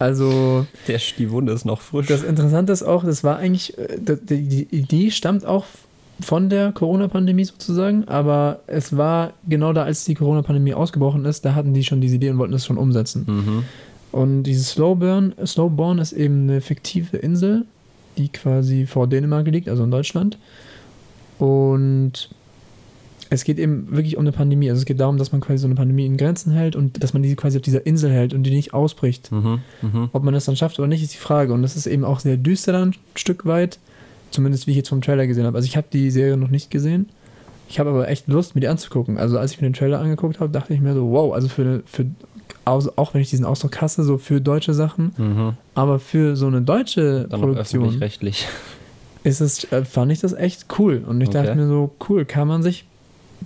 [0.00, 2.06] Also Der, die Wunde ist noch frisch.
[2.06, 5.66] das Interessante ist auch, das war eigentlich, äh, die, Idee stammt auch
[6.22, 11.54] von der Corona-Pandemie sozusagen, aber es war genau da, als die Corona-Pandemie ausgebrochen ist, da
[11.54, 13.24] hatten die schon diese Idee und wollten das schon umsetzen.
[13.28, 13.64] mhm.
[14.12, 17.64] Und dieses Slowburn, Slowborn ist eben eine fiktive Insel,
[18.16, 20.36] die quasi vor Dänemark liegt, also in Deutschland.
[21.38, 22.30] Und
[23.32, 24.68] es geht eben wirklich um eine Pandemie.
[24.70, 27.12] Also es geht darum, dass man quasi so eine Pandemie in Grenzen hält und dass
[27.12, 29.30] man die quasi auf dieser Insel hält und die nicht ausbricht.
[29.30, 29.60] Mhm.
[29.82, 30.08] Mhm.
[30.12, 31.52] Ob man das dann schafft oder nicht, ist die Frage.
[31.52, 33.78] Und das ist eben auch sehr düster dann ein Stück weit.
[34.32, 35.56] Zumindest wie ich jetzt vom Trailer gesehen habe.
[35.56, 37.08] Also ich habe die Serie noch nicht gesehen.
[37.68, 39.16] Ich habe aber echt Lust, mir die anzugucken.
[39.18, 41.82] Also als ich mir den Trailer angeguckt habe, dachte ich mir so, wow, also für,
[41.86, 42.06] für
[42.64, 45.52] auch wenn ich diesen Ausdruck hasse, so für deutsche Sachen, Mhm.
[45.74, 48.46] aber für so eine deutsche Dann Produktion öffentlich-rechtlich.
[49.24, 51.02] ist es, äh, fand ich das echt cool.
[51.06, 51.42] Und ich Okay.
[51.44, 52.86] dachte mir so, cool, kann man sich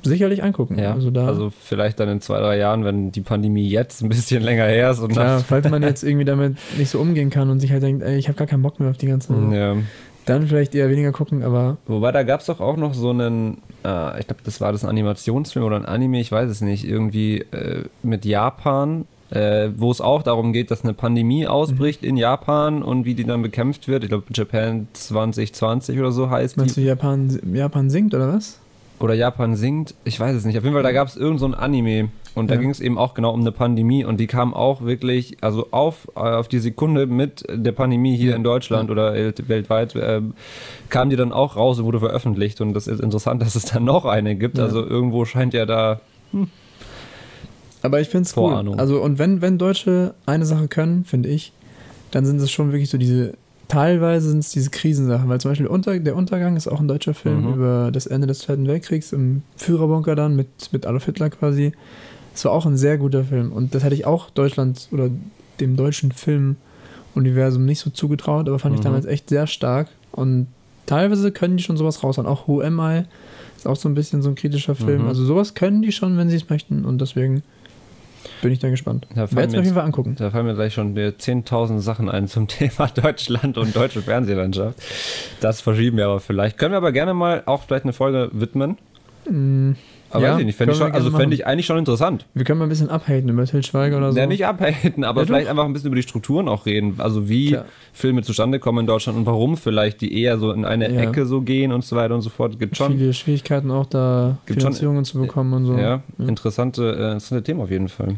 [0.03, 0.78] sicherlich angucken.
[0.78, 4.09] Ja, Also da, also vielleicht dann in zwei, drei Jahren, wenn die Pandemie jetzt ein
[4.09, 7.51] bisschen länger her ist und klar, falls man jetzt irgendwie damit nicht so umgehen kann
[7.51, 9.53] und sich halt denkt, ey, ich habe gar keinen Bock mehr auf die ganze, dann,
[9.53, 9.76] ja.
[10.26, 13.59] dann vielleicht eher weniger gucken, aber Wobei, da gab es doch auch noch so einen,
[13.84, 16.84] äh, ich glaube, das war das ein Animationsfilm oder ein Anime, ich weiß es nicht,
[16.86, 22.09] irgendwie äh, mit Japan, äh, wo es auch darum geht, dass eine Pandemie ausbricht Mhm.
[22.11, 24.05] in Japan und wie die dann bekämpft wird.
[24.05, 26.82] Ich glaube, Japan 2020 oder so heißt meinst die.
[26.82, 28.59] du Japan, Japan singt oder was?
[29.05, 30.57] Oder Japan singt, ich weiß es nicht.
[30.57, 32.61] Auf jeden Fall, da gab es irgend so ein Anime und da Ja.
[32.62, 36.09] ging es eben auch genau um eine Pandemie und die kam auch wirklich, also auf,
[36.16, 38.36] äh, auf die Sekunde mit der Pandemie hier Ja.
[38.36, 40.32] in Deutschland oder el- weltweit, ähm,
[40.88, 43.84] kam die dann auch raus und wurde veröffentlicht und das ist interessant, dass es dann
[43.84, 44.57] noch eine gibt.
[44.57, 44.64] Ja.
[44.64, 46.00] Also irgendwo scheint ja da,
[47.82, 48.55] Aber ich finde es cool.
[48.78, 51.52] Also, und wenn, wenn Deutsche eine Sache können, finde ich,
[52.11, 53.34] dann sind es schon wirklich so diese,
[53.68, 57.14] teilweise sind es diese Krisensachen, weil zum Beispiel Unter, der Untergang ist auch ein deutscher
[57.14, 57.54] Film Mhm.
[57.54, 61.72] über das Ende des Zweiten Weltkriegs im Führerbunker dann mit, mit Adolf Hitler quasi.
[62.32, 65.08] Das war auch ein sehr guter Film und das hätte ich auch Deutschland oder
[65.60, 68.84] dem deutschen Filmuniversum nicht so zugetraut, aber fand ich Mhm.
[68.84, 70.48] damals echt sehr stark und
[70.86, 72.26] teilweise können die schon sowas raushauen.
[72.26, 73.04] Auch Who Am I
[73.56, 75.02] ist auch so ein bisschen so ein kritischer Film.
[75.02, 75.08] Mhm.
[75.08, 77.42] Also sowas können die schon, wenn sie es möchten und deswegen
[78.45, 79.07] bin ich da gespannt.
[79.14, 80.14] Da Werde es auf jeden Fall angucken.
[80.16, 84.78] da fallen mir gleich schon wieder 10.000 Sachen ein zum Thema Deutschland und deutsche Fernsehlandschaft.
[85.40, 86.57] Das verschieben wir aber vielleicht.
[86.59, 88.76] Können wir aber gerne mal auch vielleicht eine Folge widmen.
[89.28, 89.72] Mm,
[90.11, 91.32] Aber Ja, weiß ich nicht, fände ich schon, also machen.
[91.32, 92.26] ich eigentlich schon interessant.
[92.34, 94.18] Wir können mal ein bisschen abhaten über Til Schweiger oder so.
[94.18, 96.97] Ja, nicht abhaten, aber Ja, vielleicht einfach ein bisschen über die Strukturen auch reden.
[96.99, 97.64] Also wie Klar.
[97.95, 101.01] Filme zustande kommen in Deutschland und warum vielleicht die eher so in eine Ja.
[101.01, 102.59] Ecke so gehen und so weiter und so fort.
[102.59, 105.78] Gibt schon, Viele Schwierigkeiten auch da Gibt schon- Finanzierungen zu bekommen und so.
[105.78, 108.16] ja, interessante, äh, interessante Themen auf jeden Fall.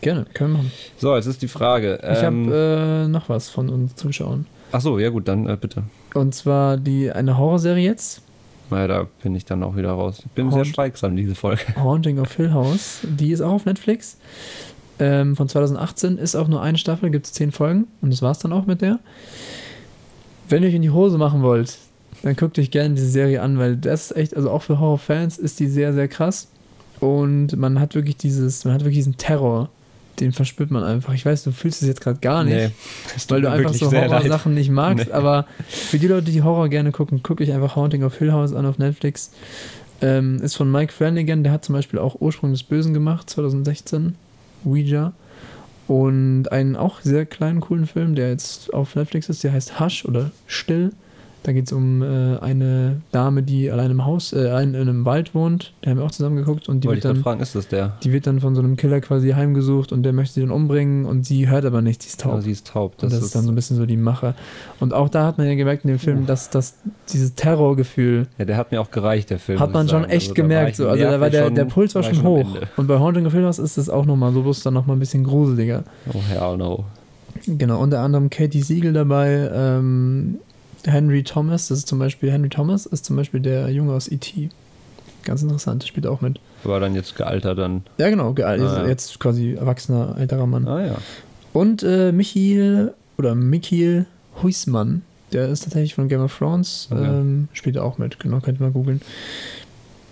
[0.00, 0.72] Gerne, können wir machen.
[0.98, 1.98] So, jetzt ist die Frage.
[2.02, 4.46] Ich Ähm, habe äh, noch was von uns Zuschauern.
[4.72, 5.84] ach so, ja gut, dann äh, bitte.
[6.14, 8.22] Und zwar die eine Horrorserie jetzt,
[8.70, 10.20] Na, da bin ich dann auch wieder raus.
[10.24, 11.62] Ich bin sehr Und- schweigsam, diese Folge.
[11.76, 12.98] Haunting of Hill House.
[13.02, 14.16] Die ist auch auf Netflix.
[14.98, 18.38] Ähm, von 2018 ist auch nur eine Staffel, gibt es zehn Folgen und das war's
[18.38, 18.98] dann auch mit der.
[20.48, 21.76] Wenn ihr euch in die Hose machen wollt,
[22.22, 25.38] dann guckt euch gerne diese Serie an, weil das ist echt, also auch für Horrorfans
[25.38, 26.48] ist die sehr, sehr krass.
[27.00, 29.68] Und man hat wirklich dieses, man hat wirklich diesen Terror
[30.20, 31.14] den verspürt man einfach.
[31.14, 32.70] Ich weiß, du fühlst es jetzt gerade gar nicht, Nee,
[33.28, 33.92] weil du einfach so.
[33.92, 35.06] Horror-Sachen nicht magst.
[35.06, 35.12] Nee.
[35.12, 38.52] Aber für die Leute, die Horror gerne gucken, guckt euch einfach Haunting of Hill House
[38.52, 39.30] an auf Netflix.
[40.02, 44.14] Ähm, ist von Mike Flanagan, der hat zum Beispiel auch Ursprung des Bösen gemacht, 2016,
[44.64, 45.12] Ouija.
[45.88, 50.04] Und einen auch sehr kleinen, coolen Film, der jetzt auf Netflix ist, der heißt Hush
[50.04, 50.92] oder Still.
[51.46, 55.04] Da geht es um äh, eine Dame, die allein im Haus, äh, allein in einem
[55.04, 55.72] Wald wohnt.
[55.80, 57.96] Da haben wir auch zusammen geguckt und die Wollte wird dann fragen, ist das der?
[58.02, 61.04] die wird dann von so einem Killer quasi heimgesucht und der möchte sie dann umbringen
[61.04, 62.34] und sie hört aber nicht, sie ist taub.
[62.38, 62.94] Oh, sie ist taub.
[63.00, 64.34] und das ist dann so ein bisschen so die Mache.
[64.80, 66.74] Und auch da hat man ja gemerkt in dem Film, dass, dass
[67.12, 69.60] dieses Terrorgefühl ja, der hat mir auch gereicht, der Film.
[69.60, 70.12] hat man schon sagen.
[70.12, 70.74] echt Also, gemerkt.
[70.74, 70.88] So.
[70.88, 72.56] Also da war der, der Puls war schon hoch.
[72.76, 75.00] Und bei Haunting of Hill House ist es auch nochmal so, bloß dann nochmal ein
[75.00, 75.84] bisschen gruseliger.
[76.12, 76.86] Oh, hell no.
[77.46, 80.38] Genau, unter anderem Katie Siegel dabei, ähm,
[80.86, 84.48] Henry Thomas, das ist zum Beispiel, Henry Thomas ist zum Beispiel der Junge aus E.T.
[85.24, 86.38] Ganz interessant, spielt auch mit.
[86.64, 87.82] War dann jetzt gealtert dann.
[87.98, 88.86] Ja, genau, ge- Ah, ja.
[88.86, 90.66] jetzt quasi erwachsener, älterer Mann.
[90.68, 90.96] Ah ja.
[91.52, 94.06] Und äh, Michiel oder Michiel
[94.42, 97.04] Huismann, der ist tatsächlich von Game of Thrones, Okay.
[97.04, 99.00] ähm, spielt auch mit, genau, könnt ihr mal googeln.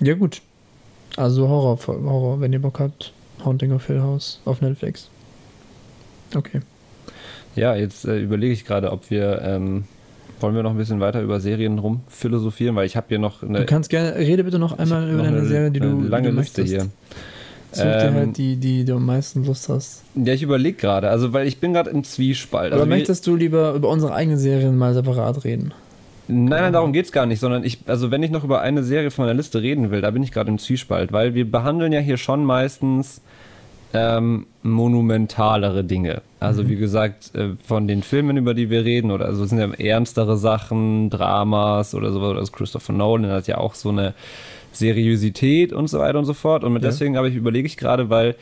[0.00, 0.42] Ja, gut.
[1.16, 3.12] Also Horror, Horror, wenn ihr Bock habt.
[3.44, 5.08] Haunting of Hill House auf Netflix.
[6.34, 6.60] Okay.
[7.54, 9.42] Ja, jetzt äh, überlege ich gerade, ob wir.
[9.42, 9.84] Ähm,
[10.44, 13.60] wollen wir noch ein bisschen weiter über Serien rumphilosophieren, weil ich habe hier noch eine,
[13.60, 16.28] Du kannst gerne, rede bitte noch einmal über noch deine eine, Serie, die du, lange
[16.28, 16.82] die du Liste möchtest.
[16.82, 16.90] hier.
[17.72, 20.02] Such dir Ähm, halt die, die du am meisten Lust hast.
[20.14, 22.72] Ja, ich überlege gerade, also weil ich bin gerade im Zwiespalt.
[22.72, 25.72] Aber Also möchtest du lieber über unsere eigenen Serien mal separat reden?
[26.28, 29.10] Nein, nein, darum geht's gar nicht, sondern ich, also wenn ich noch über eine Serie
[29.10, 32.00] von meiner Liste reden will, da bin ich gerade im Zwiespalt, weil wir behandeln ja
[32.00, 33.20] hier schon meistens
[33.94, 36.20] ähm, monumentalere Dinge.
[36.40, 39.58] Also wie gesagt, äh, von den Filmen, über die wir reden, oder also es sind
[39.60, 44.12] ja ernstere Sachen, Dramas oder sowas, das Christopher Nolan hat ja auch so eine
[44.72, 46.64] Seriosität und so weiter und so fort.
[46.64, 46.78] Und Ja.
[46.80, 48.34] deswegen habe ich überlege ich gerade, weil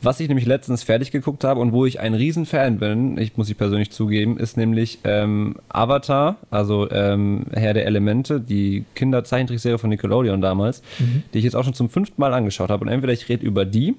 [0.00, 3.50] was ich nämlich letztens fertig geguckt habe und wo ich ein Riesenfan bin, ich muss
[3.50, 9.90] ich persönlich zugeben, ist nämlich ähm, Avatar, also ähm, Herr der Elemente, die Kinderzeichentrickserie von
[9.90, 10.82] Nickelodeon damals,
[11.34, 12.84] die ich jetzt auch schon zum fünften Mal angeschaut habe.
[12.84, 13.96] Und entweder ich rede über die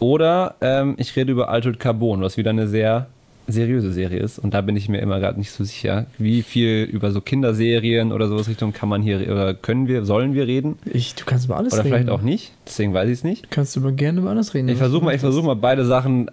[0.00, 3.06] oder ähm, ich rede über Altered Carbon, was wieder eine sehr
[3.50, 4.38] seriöse Serie ist.
[4.38, 8.12] Und da bin ich mir immer gerade nicht so sicher, wie viel über so Kinderserien
[8.12, 10.78] oder sowas Richtung kann man hier oder können wir, sollen wir reden?
[10.84, 11.94] Ich, du kannst über alles Oder reden.
[11.94, 12.52] vielleicht auch nicht.
[12.66, 13.50] Deswegen weiß ich es nicht.
[13.50, 14.68] Kannst du über, gerne über alles reden.
[14.68, 16.30] Ich versuche mal, ich versuch mal beide Sachen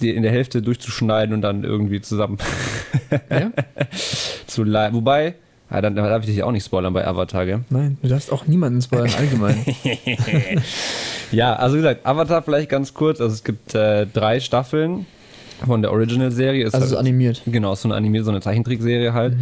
[0.00, 2.38] äh, in der Hälfte durchzuschneiden und dann irgendwie zusammen
[3.28, 3.50] Ja?
[4.46, 4.94] zu leiten.
[4.96, 5.34] Wobei,
[5.72, 7.60] ja, dann darf ich dich auch nicht spoilern bei Avatar, gell?
[7.70, 9.64] Nein, du darfst auch niemanden spoilern, allgemein.
[11.32, 13.18] Ja, also wie gesagt, Avatar vielleicht ganz kurz.
[13.20, 15.06] Also es gibt äh, drei Staffeln
[15.64, 16.66] von der Original-Serie.
[16.66, 17.40] Also so halt- animiert.
[17.46, 19.36] Genau, so eine animierte, so eine Zeichentrickserie halt.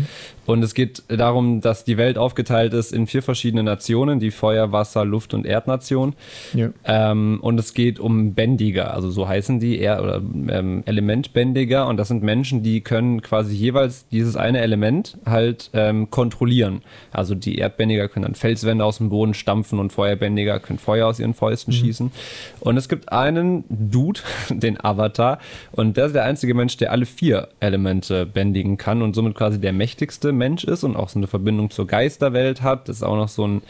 [0.51, 4.72] Und es geht darum, dass die Welt aufgeteilt ist in vier verschiedene Nationen, die Feuer,
[4.72, 6.14] Wasser, Luft und Erdnation.
[6.55, 6.70] Ja.
[6.84, 11.86] Ähm, und es geht um Bändiger, also so heißen die, eher, oder ähm, Elementbändiger.
[11.86, 16.82] Und das sind Menschen, die können quasi jeweils dieses eine Element halt ähm, kontrollieren.
[17.12, 21.20] Also die Erdbändiger können dann Felswände aus dem Boden stampfen und Feuerbändiger können Feuer aus
[21.20, 22.11] ihren Fäusten schießen.
[22.59, 24.18] Und es gibt einen Dude,
[24.51, 25.38] den Avatar,
[25.70, 29.61] und der ist der einzige Mensch, der alle vier Elemente bändigen kann und somit quasi
[29.61, 32.88] der mächtigste Mensch ist und auch so eine Verbindung zur Geisterwelt hat.
[32.88, 33.62] Das ist auch noch so ein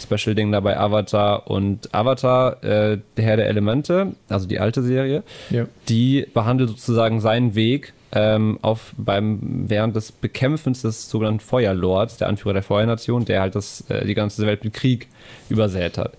[0.00, 1.48] Special-Ding dabei, Avatar.
[1.50, 5.66] Und Avatar, äh, der Herr der Elemente, also die alte Serie, Ja.
[5.88, 12.28] die behandelt sozusagen seinen Weg ähm, auf beim während des Bekämpfens des sogenannten Feuerlords, der
[12.28, 15.08] Anführer der Feuernation, der halt das, äh, die ganze Welt mit Krieg
[15.48, 16.12] übersät hat.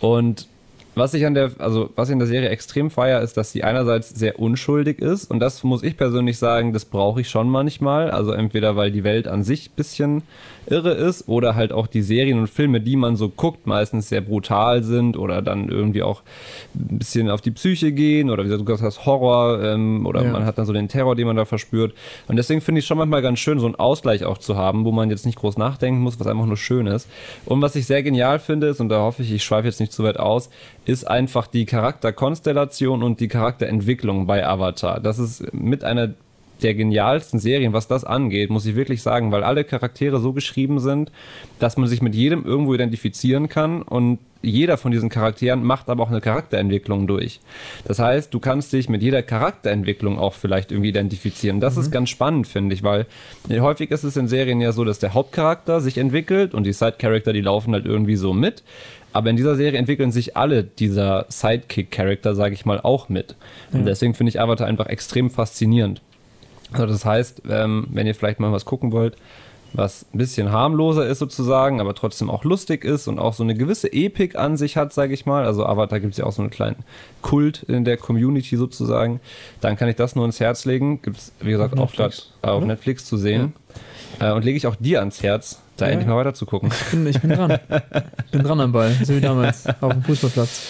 [0.00, 0.48] Und
[0.94, 3.64] was ich an der, also was ich in der Serie extrem feier, ist, dass sie
[3.64, 8.10] einerseits sehr unschuldig ist und das muss ich persönlich sagen, das brauche ich schon manchmal.
[8.10, 10.22] Also entweder weil die Welt an sich bisschen
[10.66, 14.20] irre ist oder halt auch die Serien und Filme, die man so guckt, meistens sehr
[14.20, 16.22] brutal sind oder dann irgendwie auch
[16.74, 20.32] ein bisschen auf die Psyche gehen oder wie du gesagt hast, Horror ähm, oder Ja.
[20.32, 21.94] man hat dann so den Terror, den man da verspürt.
[22.28, 24.92] Und deswegen finde ich schon manchmal ganz schön, so einen Ausgleich auch zu haben, wo
[24.92, 27.08] man jetzt nicht groß nachdenken muss, was einfach nur schön ist.
[27.44, 29.92] Und was ich sehr genial finde, ist, und da hoffe ich, ich schweife jetzt nicht
[29.92, 30.50] zu weit aus,
[30.86, 35.00] ist einfach die Charakterkonstellation und die Charakterentwicklung bei Avatar.
[35.00, 36.10] Das ist mit einer
[36.62, 40.78] der genialsten Serien, was das angeht, muss ich wirklich sagen, weil alle Charaktere so geschrieben
[40.78, 41.10] sind,
[41.58, 46.02] dass man sich mit jedem irgendwo identifizieren kann und jeder von diesen Charakteren macht aber
[46.02, 47.40] auch eine Charakterentwicklung durch.
[47.86, 51.60] Das heißt, du kannst dich mit jeder Charakterentwicklung auch vielleicht irgendwie identifizieren.
[51.60, 53.06] Das ist ganz spannend, finde ich, weil
[53.50, 57.32] häufig ist es in Serien ja so, dass der Hauptcharakter sich entwickelt und die Side-Character,
[57.32, 58.62] die laufen halt irgendwie so mit.
[59.14, 63.36] Aber in dieser Serie entwickeln sich alle dieser Sidekick-Charakter, sage ich mal, auch mit.
[63.72, 66.02] Und deswegen finde ich Avatar einfach extrem faszinierend.
[66.74, 69.16] Also das heißt, ähm, wenn ihr vielleicht mal was gucken wollt,
[69.76, 73.54] was ein bisschen harmloser ist sozusagen, aber trotzdem auch lustig ist und auch so eine
[73.56, 75.44] gewisse Epik an sich hat, sage ich mal.
[75.44, 76.76] Also Avatar gibt es ja auch so einen kleinen
[77.22, 79.18] Kult in der Community sozusagen.
[79.60, 81.02] Dann kann ich das nur ins Herz legen.
[81.02, 82.66] Gibt es, wie gesagt, Auf auch gerade Netflix, auf oder?
[82.66, 83.52] Netflix zu sehen.
[84.20, 85.92] Äh, und lege ich auch dir ans Herz, da Ja.
[85.92, 86.70] endlich mal weiter zu gucken.
[86.72, 87.58] Ich bin, ich bin dran.
[88.30, 90.66] bin dran am Ball, so wie damals auf dem Fußballplatz.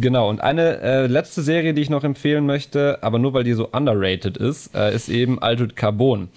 [0.00, 3.54] Genau, und eine äh, letzte Serie, die ich noch empfehlen möchte, aber nur weil die
[3.54, 6.28] so underrated ist, äh, ist eben Altered Carbon.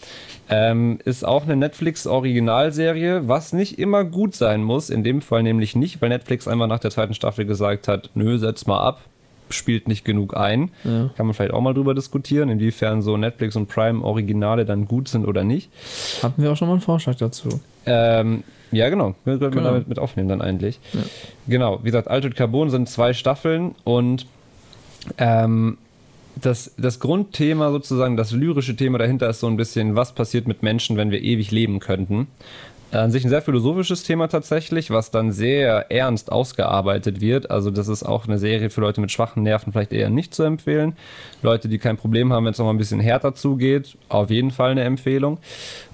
[0.49, 5.75] Ähm, ist auch eine Netflix-Originalserie, was nicht immer gut sein muss, in dem Fall nämlich
[5.75, 9.01] nicht, weil Netflix einmal nach der zweiten Staffel gesagt hat, nö, setz mal ab,
[9.49, 10.71] spielt nicht genug ein.
[10.83, 11.09] Ja.
[11.15, 15.07] Kann man vielleicht auch mal drüber diskutieren, inwiefern so Netflix und Prime Originale dann gut
[15.07, 15.69] sind oder nicht.
[16.23, 17.49] Hatten wir auch schon mal einen Vorschlag dazu.
[17.85, 19.15] Ähm, ja, genau.
[19.25, 19.63] Wir können Genau.
[19.71, 20.79] damit mit aufnehmen dann eigentlich.
[20.93, 21.01] Ja.
[21.47, 24.25] Genau, wie gesagt, Altered Carbon sind zwei Staffeln und
[25.17, 25.77] ähm,
[26.41, 30.63] das, das Grundthema sozusagen, das lyrische Thema dahinter ist so ein bisschen, was passiert mit
[30.63, 32.27] Menschen, wenn wir ewig leben könnten.
[32.91, 37.51] An sich ein sehr philosophisches Thema tatsächlich, was dann sehr ernst ausgearbeitet wird.
[37.51, 40.41] Also das ist auch eine Serie für Leute mit schwachen Nerven vielleicht eher nicht zu
[40.41, 40.93] empfehlen.
[41.43, 44.71] Leute, die kein Problem haben, wenn es nochmal ein bisschen härter zugeht, auf jeden Fall
[44.71, 45.37] eine Empfehlung.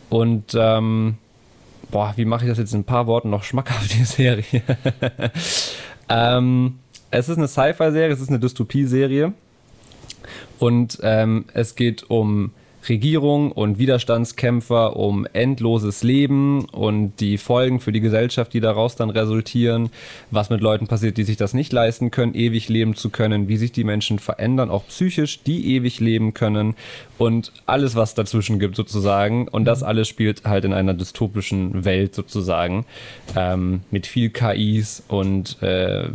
[0.10, 1.16] Und ähm,
[1.96, 4.44] boah, wie mache ich das jetzt in ein paar Worten noch schmackhaft, die Serie?
[6.10, 6.80] ähm,
[7.10, 9.32] es ist eine Sci-Fi-Serie, es ist eine Dystopie-Serie.
[10.60, 12.52] Und ähm, es geht um
[12.90, 19.10] Regierung und Widerstandskämpfer, um endloses Leben und die Folgen für die Gesellschaft, die daraus dann
[19.10, 19.90] resultieren,
[20.32, 23.58] was mit Leuten passiert, die sich das nicht leisten können, ewig leben zu können, wie
[23.58, 26.76] sich die Menschen verändern, auch psychisch, die ewig leben können
[27.18, 29.48] und alles, was dazwischen gibt sozusagen.
[29.48, 32.86] Und das alles spielt halt in einer dystopischen Welt sozusagen
[33.36, 36.08] ähm, mit viel KIs und äh,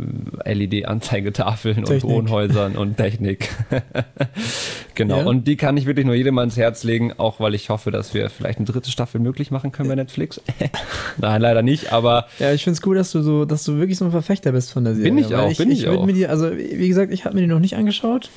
[0.45, 2.03] LED-Anzeigetafeln und.
[2.03, 3.49] Wohnhäusern und Technik.
[4.95, 5.19] genau.
[5.19, 5.25] Ja.
[5.25, 8.13] Und die kann ich wirklich nur jedem ans Herz legen, auch weil ich hoffe, dass
[8.13, 10.39] wir vielleicht eine dritte Staffel möglich machen können bei Netflix.
[11.17, 13.97] Nein, leider nicht, aber Ja, ich finde es cool, dass du so, dass du wirklich
[13.97, 15.11] so ein Verfechter bist von der Serie.
[15.11, 16.07] Bin ich auch, bin ich würd auch.
[16.07, 18.29] Die, also, wie gesagt, ich habe mir die noch nicht angeschaut,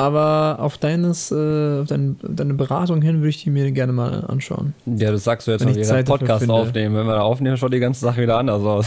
[0.00, 4.24] aber auf deines, äh, auf dein, deine Beratung hin würde ich die mir gerne mal
[4.26, 4.74] anschauen.
[4.86, 6.96] ja, das sagst du jetzt Wenn jeder Zeit dafür Podcast aufnehmen.
[6.96, 8.86] Wenn wir da aufnehmen, schaut die ganze Sache wieder anders aus.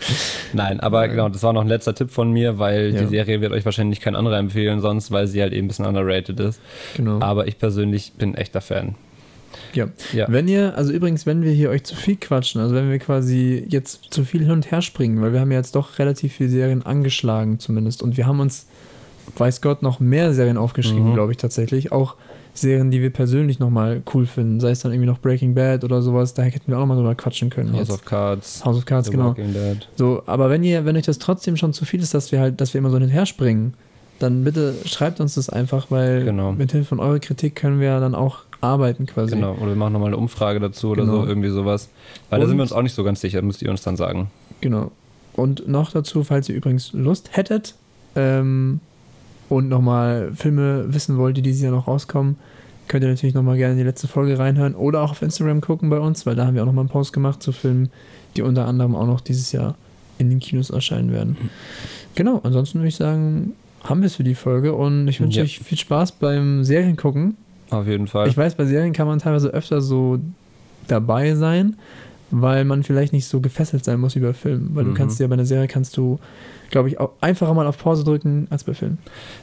[0.52, 3.02] Nein, aber genau, das war noch ein letzter Tipp von mir, weil Ja.
[3.02, 5.86] die Serie wird euch wahrscheinlich kein anderer empfehlen, sonst, weil sie halt eben ein bisschen
[5.86, 6.60] underrated ist.
[6.96, 7.20] Genau.
[7.20, 8.94] Aber ich persönlich bin echter Fan.
[9.72, 9.88] Ja.
[10.12, 10.26] Ja.
[10.28, 13.64] Wenn ihr, also übrigens, wenn wir hier euch zu viel quatschen, also wenn wir quasi
[13.68, 16.48] jetzt zu viel hin und her springen, weil wir haben ja jetzt doch relativ viele
[16.48, 18.66] Serien angeschlagen zumindest und wir haben uns,
[19.36, 21.14] weiß Gott, noch mehr Serien aufgeschrieben, Mhm.
[21.14, 21.92] glaube ich tatsächlich.
[21.92, 22.14] Auch
[22.54, 26.00] Serien, die wir persönlich nochmal cool finden, sei es dann irgendwie noch Breaking Bad oder
[26.00, 27.72] sowas, da hätten wir auch nochmal drüber quatschen können.
[27.72, 27.90] House jetzt.
[27.90, 29.34] of Cards, House of Cards, The genau.
[29.96, 32.60] So, aber wenn ihr, wenn euch das trotzdem schon zu viel ist, dass wir halt,
[32.60, 33.74] dass wir immer so hin und her springen,
[34.18, 36.52] dann bitte schreibt uns das einfach, weil Genau.
[36.52, 39.34] mit Hilfe von eurer Kritik können wir dann auch arbeiten quasi.
[39.34, 41.20] Genau, oder wir machen nochmal eine Umfrage dazu oder Genau.
[41.22, 41.90] so, irgendwie sowas.
[42.30, 43.96] Weil da Und- sind wir uns auch nicht so ganz sicher, müsst ihr uns dann
[43.98, 44.30] sagen.
[44.62, 44.92] Genau.
[45.34, 47.74] Und noch dazu, falls ihr übrigens Lust hättet
[48.18, 48.80] ähm,
[49.48, 52.36] und nochmal Filme wissen wollt, die dieses Jahr noch rauskommen,
[52.88, 55.90] könnt ihr natürlich nochmal gerne in die letzte Folge reinhören oder auch auf Instagram gucken
[55.90, 57.90] bei uns, weil da haben wir auch nochmal einen Post gemacht zu Filmen,
[58.36, 59.74] die unter anderem auch noch dieses Jahr
[60.18, 61.36] in den Kinos erscheinen werden.
[62.14, 63.52] Genau, ansonsten würde ich sagen,
[63.84, 65.44] haben wir es für die Folge und ich wünsche Ja.
[65.44, 67.36] euch viel Spaß beim Seriengucken.
[67.70, 68.28] Auf jeden Fall.
[68.28, 70.18] Ich weiß, bei Serien kann man teilweise öfter so
[70.88, 71.76] dabei sein,
[72.30, 74.70] weil man vielleicht nicht so gefesselt sein muss wie bei Filmen.
[74.74, 74.94] Weil du Mhm.
[74.94, 76.18] kannst ja bei einer Serie kannst du,
[76.70, 78.98] glaube ich, auch einfacher mal auf Pause drücken als bei Filmen.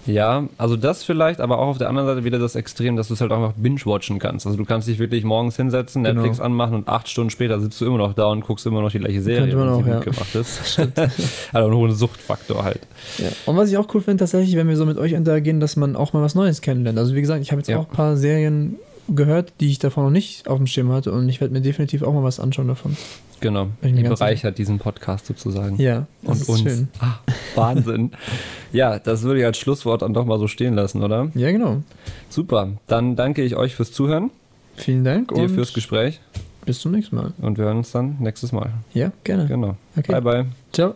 [0.06, 3.14] Ja, also das vielleicht, aber auch auf der anderen Seite wieder das Extrem, dass du
[3.14, 4.46] es halt einfach binge-watchen kannst.
[4.46, 6.16] Also du kannst dich wirklich morgens hinsetzen, Genau.
[6.16, 8.92] Netflix anmachen und acht Stunden später sitzt du immer noch da und guckst immer noch
[8.92, 10.00] die gleiche Serie, Könnte man auch, ja.
[10.00, 10.78] gemacht ist.
[11.54, 12.82] also nur ein Suchtfaktor halt.
[13.18, 13.30] Ja.
[13.46, 15.96] Und was ich auch cool finde, tatsächlich, wenn wir so mit euch interagieren, dass man
[15.96, 17.00] auch mal was Neues kennenlernt.
[17.00, 17.78] Also wie gesagt, ich habe jetzt Ja.
[17.78, 18.76] auch ein paar Serien
[19.10, 22.04] gehört, die ich davon noch nicht auf dem Schirm hatte und ich werde mir definitiv
[22.04, 22.96] auch mal was anschauen davon.
[23.40, 23.68] Genau.
[23.84, 25.78] Die bereichert diesen Podcast sozusagen.
[25.82, 26.62] Ja, das Und ist uns.
[26.62, 26.88] schön.
[27.00, 27.16] Ah,
[27.56, 28.12] Wahnsinn.
[28.72, 31.30] ja, das würde ich als Schlusswort dann doch mal so stehen lassen, oder?
[31.36, 31.84] Ja, genau.
[32.30, 32.70] Super.
[32.88, 34.32] Dann danke ich euch fürs Zuhören,
[34.76, 36.22] Vielen Dank dir und fürs Gespräch
[36.66, 37.34] bis zum nächsten Mal.
[37.42, 38.72] und wir hören uns dann nächstes Mal.
[38.94, 39.46] Ja, gerne.
[39.48, 39.76] Genau.
[39.98, 40.14] Okay.
[40.14, 40.46] Bye, bye.
[40.72, 40.94] Ciao.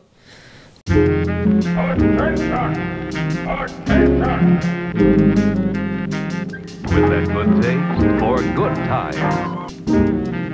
[1.75, 2.73] Attention!
[3.45, 4.57] Attention!
[6.89, 10.46] With that good taste for good times.